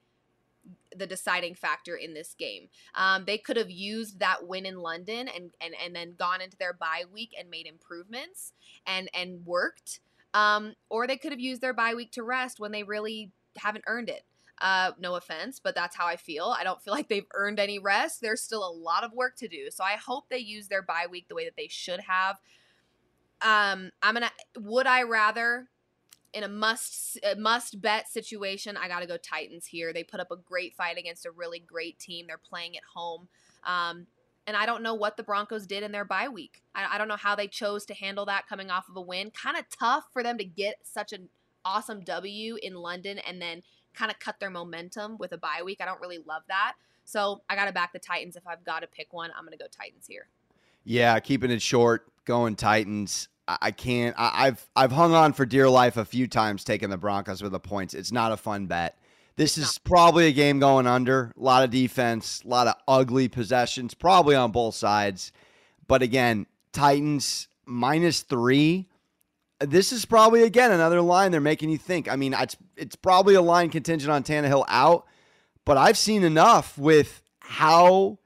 the 0.95 1.07
deciding 1.07 1.55
factor 1.55 1.95
in 1.95 2.13
this 2.13 2.35
game. 2.37 2.69
Um, 2.95 3.25
they 3.25 3.37
could 3.37 3.57
have 3.57 3.71
used 3.71 4.19
that 4.19 4.47
win 4.47 4.65
in 4.65 4.77
London 4.77 5.27
and, 5.27 5.51
and 5.59 5.73
and 5.83 5.95
then 5.95 6.15
gone 6.17 6.41
into 6.41 6.57
their 6.57 6.73
bye 6.73 7.03
week 7.11 7.31
and 7.37 7.49
made 7.49 7.65
improvements 7.65 8.53
and 8.85 9.09
and 9.13 9.45
worked. 9.45 9.99
Um, 10.33 10.75
or 10.89 11.07
they 11.07 11.17
could 11.17 11.31
have 11.31 11.41
used 11.41 11.61
their 11.61 11.73
bye 11.73 11.93
week 11.93 12.11
to 12.13 12.23
rest 12.23 12.59
when 12.59 12.71
they 12.71 12.83
really 12.83 13.31
haven't 13.57 13.83
earned 13.87 14.09
it. 14.09 14.23
Uh, 14.61 14.91
no 14.99 15.15
offense, 15.15 15.59
but 15.59 15.73
that's 15.73 15.95
how 15.95 16.05
I 16.05 16.15
feel. 16.15 16.55
I 16.57 16.63
don't 16.63 16.79
feel 16.81 16.93
like 16.93 17.09
they've 17.09 17.25
earned 17.33 17.59
any 17.59 17.79
rest. 17.79 18.21
There's 18.21 18.41
still 18.41 18.67
a 18.67 18.71
lot 18.71 19.03
of 19.03 19.11
work 19.11 19.35
to 19.37 19.47
do. 19.47 19.71
So 19.71 19.83
I 19.83 19.93
hope 19.93 20.25
they 20.29 20.37
use 20.37 20.67
their 20.67 20.83
bye 20.83 21.07
week 21.09 21.27
the 21.27 21.35
way 21.35 21.45
that 21.45 21.57
they 21.57 21.67
should 21.67 21.99
have. 22.01 22.37
Um, 23.41 23.89
I'm 24.03 24.13
gonna. 24.13 24.31
Would 24.59 24.85
I 24.85 25.01
rather 25.01 25.67
in 26.33 26.43
a 26.43 26.47
must 26.47 27.17
must 27.37 27.81
bet 27.81 28.07
situation? 28.07 28.77
I 28.77 28.87
gotta 28.87 29.07
go 29.07 29.17
Titans 29.17 29.65
here. 29.65 29.93
They 29.93 30.03
put 30.03 30.19
up 30.19 30.29
a 30.29 30.37
great 30.37 30.75
fight 30.75 30.99
against 30.99 31.25
a 31.25 31.31
really 31.31 31.59
great 31.59 31.97
team. 31.97 32.27
They're 32.27 32.37
playing 32.37 32.77
at 32.77 32.83
home. 32.83 33.27
Um, 33.63 34.05
and 34.45 34.55
I 34.55 34.65
don't 34.65 34.83
know 34.83 34.93
what 34.93 35.17
the 35.17 35.23
Broncos 35.23 35.65
did 35.65 35.81
in 35.81 35.91
their 35.91 36.05
bye 36.05 36.27
week. 36.27 36.61
I, 36.75 36.95
I 36.95 36.97
don't 36.99 37.07
know 37.07 37.15
how 37.15 37.35
they 37.35 37.47
chose 37.47 37.85
to 37.85 37.95
handle 37.95 38.25
that 38.25 38.47
coming 38.47 38.69
off 38.69 38.89
of 38.89 38.95
a 38.95 39.01
win. 39.01 39.31
Kind 39.31 39.57
of 39.57 39.65
tough 39.69 40.05
for 40.13 40.21
them 40.21 40.37
to 40.37 40.45
get 40.45 40.77
such 40.83 41.13
an 41.13 41.29
awesome 41.65 42.01
W 42.01 42.57
in 42.61 42.75
London 42.75 43.19
and 43.19 43.41
then 43.41 43.63
kind 43.93 44.11
of 44.11 44.19
cut 44.19 44.39
their 44.39 44.49
momentum 44.49 45.17
with 45.17 45.31
a 45.31 45.37
bye 45.37 45.61
week. 45.63 45.79
I 45.81 45.85
don't 45.85 46.01
really 46.01 46.19
love 46.25 46.43
that. 46.47 46.73
So 47.03 47.41
I 47.49 47.55
got 47.55 47.65
to 47.65 47.73
back 47.73 47.93
the 47.93 47.99
Titans. 47.99 48.35
If 48.35 48.47
I've 48.47 48.63
got 48.63 48.81
to 48.81 48.87
pick 48.87 49.13
one, 49.13 49.31
I'm 49.37 49.45
going 49.45 49.57
to 49.57 49.63
go 49.63 49.69
Titans 49.69 50.07
here. 50.07 50.27
Yeah, 50.83 51.19
keeping 51.19 51.51
it 51.51 51.61
short, 51.61 52.07
going 52.25 52.55
Titans. 52.55 53.27
I 53.47 53.71
can't. 53.71 54.15
I, 54.17 54.45
have 54.45 54.65
I've 54.75 54.91
hung 54.91 55.13
on 55.13 55.33
for 55.33 55.45
dear 55.45 55.69
life 55.69 55.97
a 55.97 56.05
few 56.05 56.27
times, 56.27 56.63
taking 56.63 56.89
the 56.89 56.97
Broncos 56.97 57.41
with 57.41 57.51
the 57.51 57.59
points. 57.59 57.93
It's 57.93 58.11
not 58.11 58.31
a 58.31 58.37
fun 58.37 58.67
bet. 58.67 58.97
This 59.35 59.57
is 59.57 59.77
probably 59.79 60.27
a 60.27 60.31
game 60.31 60.59
going 60.59 60.87
under. 60.87 61.33
A 61.35 61.41
lot 61.41 61.63
of 61.63 61.69
defense, 61.69 62.41
a 62.45 62.47
lot 62.47 62.67
of 62.67 62.75
ugly 62.87 63.27
possessions, 63.27 63.93
probably 63.93 64.35
on 64.35 64.51
both 64.51 64.75
sides. 64.75 65.31
But 65.87 66.01
again, 66.01 66.45
Titans 66.71 67.47
minus 67.65 68.21
three 68.21 68.87
this 69.61 69.91
is 69.91 70.05
probably 70.05 70.43
again 70.43 70.71
another 70.71 71.01
line 71.01 71.31
they're 71.31 71.41
making 71.41 71.69
you 71.69 71.77
think. 71.77 72.09
I 72.09 72.15
mean, 72.15 72.33
it's 72.33 72.57
it's 72.75 72.95
probably 72.95 73.35
a 73.35 73.41
line 73.41 73.69
contingent 73.69 74.11
on 74.11 74.23
Tannehill 74.23 74.65
out, 74.67 75.05
but 75.65 75.77
I've 75.77 75.97
seen 75.97 76.23
enough 76.23 76.77
with 76.77 77.21
how 77.39 78.19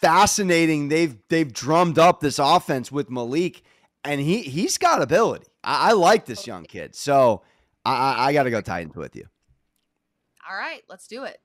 fascinating 0.00 0.88
they've 0.88 1.16
they've 1.28 1.52
drummed 1.52 1.98
up 1.98 2.20
this 2.20 2.38
offense 2.38 2.90
with 2.90 3.10
Malik, 3.10 3.62
and 4.04 4.20
he 4.20 4.42
he's 4.42 4.78
got 4.78 5.02
ability. 5.02 5.46
I, 5.62 5.90
I 5.90 5.92
like 5.92 6.26
this 6.26 6.46
young 6.46 6.64
kid, 6.64 6.94
so 6.94 7.42
I, 7.84 8.28
I 8.28 8.32
got 8.32 8.44
to 8.44 8.50
go 8.50 8.60
Titans 8.60 8.96
with 8.96 9.14
you. 9.16 9.26
All 10.48 10.56
right, 10.56 10.82
let's 10.88 11.06
do 11.06 11.24
it. 11.24 11.38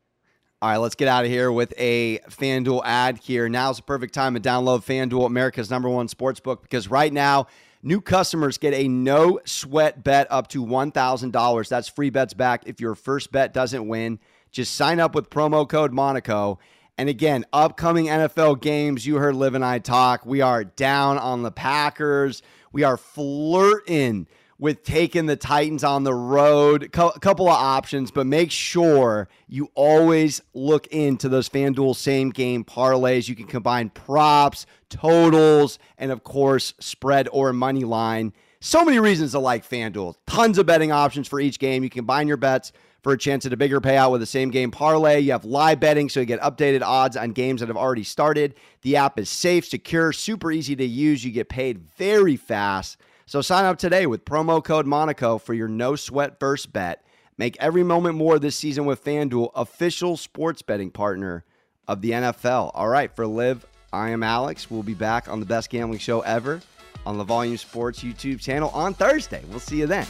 All 0.62 0.70
right, 0.70 0.78
let's 0.78 0.96
get 0.96 1.08
out 1.08 1.26
of 1.26 1.30
here 1.30 1.52
with 1.52 1.74
a 1.78 2.20
FanDuel 2.30 2.82
ad 2.86 3.18
here. 3.20 3.48
Now's 3.50 3.78
the 3.78 3.84
perfect 3.84 4.14
time 4.14 4.34
to 4.34 4.40
download 4.40 4.84
FanDuel, 4.84 5.26
America's 5.28 5.70
number 5.70 5.90
one 5.90 6.08
sports 6.08 6.40
book, 6.40 6.64
because 6.64 6.90
right 6.90 7.14
now 7.14 7.48
New 7.88 8.02
customers 8.02 8.58
get 8.58 8.74
a 8.74 8.88
no 8.88 9.40
sweat 9.46 10.04
bet 10.04 10.26
up 10.32 10.48
to 10.48 10.66
$1,000. 10.66 11.70
That's 11.70 11.88
free 11.88 12.10
bets 12.10 12.34
back 12.34 12.64
if 12.66 12.82
your 12.82 12.96
first 12.96 13.32
bet 13.32 13.54
doesn't 13.54 13.88
win. 13.88 14.18
Just 14.50 14.74
sign 14.74 15.00
up 15.00 15.14
with 15.14 15.30
promo 15.30 15.70
code 15.70 15.94
Monaco. 15.94 16.58
And 16.98 17.10
again, 17.10 17.46
upcoming 17.54 18.08
NFL 18.08 18.60
games, 18.60 19.06
you 19.06 19.18
heard 19.18 19.36
Liv 19.36 19.54
and 19.54 19.64
I 19.64 19.78
talk. 19.78 20.26
We 20.26 20.42
are 20.42 20.64
down 20.64 21.20
on 21.20 21.44
the 21.44 21.52
Packers. 21.52 22.42
We 22.72 22.82
are 22.82 22.98
flirting 22.98 24.26
with 24.58 24.84
taking 24.84 25.26
the 25.26 25.36
Titans 25.36 25.84
on 25.84 26.04
the 26.04 26.14
road. 26.14 26.84
A 26.84 26.88
couple 27.20 27.48
of 27.48 27.54
options, 27.54 28.12
but 28.12 28.26
make 28.26 28.52
sure 28.52 29.28
you 29.48 29.70
always 29.76 30.42
look 30.54 30.88
into 30.88 31.28
those 31.28 31.50
FanDuel 31.50 31.96
same 31.96 32.30
game 32.30 32.64
parlays. 32.64 33.28
You 33.28 33.36
can 33.36 33.48
combine 33.48 33.90
props, 33.90 34.66
totals, 34.90 35.78
and 35.98 36.12
of 36.12 36.24
course, 36.24 36.74
spread 36.80 37.28
or 37.32 37.52
money 37.54 37.84
line. 37.84 38.34
So 38.62 38.86
many 38.86 39.00
reasons 39.00 39.32
to 39.32 39.40
like 39.40 39.68
FanDuel. 39.68 40.16
Tons 40.26 40.58
of 40.58 40.66
betting 40.66 40.92
options 40.92 41.28
for 41.28 41.40
each 41.40 41.60
game. 41.60 41.84
You 41.84 41.90
combine 41.90 42.28
your 42.28 42.38
bets 42.38 42.72
for 43.04 43.12
a 43.12 43.18
chance 43.18 43.46
at 43.46 43.54
a 43.54 43.58
bigger 43.58 43.80
payout 43.80 44.12
with 44.12 44.22
the 44.22 44.26
same 44.26 44.50
game 44.50 44.72
parlay. 44.72 45.20
You 45.20 45.34
have 45.34 45.46
live 45.46 45.80
betting, 45.80 46.10
so 46.10 46.22
you 46.22 46.26
get 46.26 46.42
updated 46.42 46.82
odds 46.82 47.16
on 47.16 47.34
games 47.34 47.60
that 47.60 47.68
have 47.68 47.78
already 47.78 48.04
started. 48.04 48.56
The 48.82 48.96
app 48.96 49.20
is 49.20 49.30
safe, 49.30 49.66
secure, 49.66 50.12
super 50.12 50.52
easy 50.52 50.76
to 50.78 50.86
use. 50.86 51.24
You 51.24 51.32
get 51.32 51.50
paid 51.50 51.82
very 51.98 52.36
fast. 52.36 52.98
So 53.28 53.42
sign 53.42 53.66
up 53.66 53.80
today 53.80 54.06
with 54.06 54.24
promo 54.24 54.64
code 54.64 54.86
Monaco 54.86 55.40
for 55.40 55.56
your 55.56 55.68
no 55.68 55.96
sweat 55.96 56.40
first 56.40 56.72
bet. 56.72 57.04
Make 57.38 57.58
every 57.60 57.84
moment 57.84 58.16
more 58.16 58.38
this 58.38 58.56
season 58.56 58.86
with 58.86 59.04
FanDuel, 59.04 59.50
official 59.56 60.16
sports 60.16 60.62
betting 60.62 60.92
partner 60.92 61.44
of 61.88 62.02
the 62.02 62.12
NFL. 62.12 62.72
All 62.76 62.88
right, 62.88 63.14
for 63.16 63.26
Liv, 63.26 63.66
I 63.92 64.10
am 64.10 64.22
Alex. 64.22 64.70
We'll 64.70 64.84
be 64.84 64.94
back 64.94 65.28
on 65.28 65.40
the 65.40 65.46
best 65.46 65.72
gambling 65.72 66.00
show 66.00 66.22
ever 66.22 66.62
on 67.04 67.18
the 67.18 67.24
Volume 67.24 67.58
Sports 67.58 68.04
YouTube 68.04 68.40
channel 68.40 68.70
on 68.74 68.94
Thursday. 68.94 69.44
We'll 69.50 69.60
see 69.60 69.80
you 69.80 69.88
then. 69.88 70.08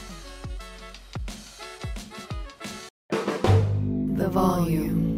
The 3.10 4.30
Volume. 4.30 5.14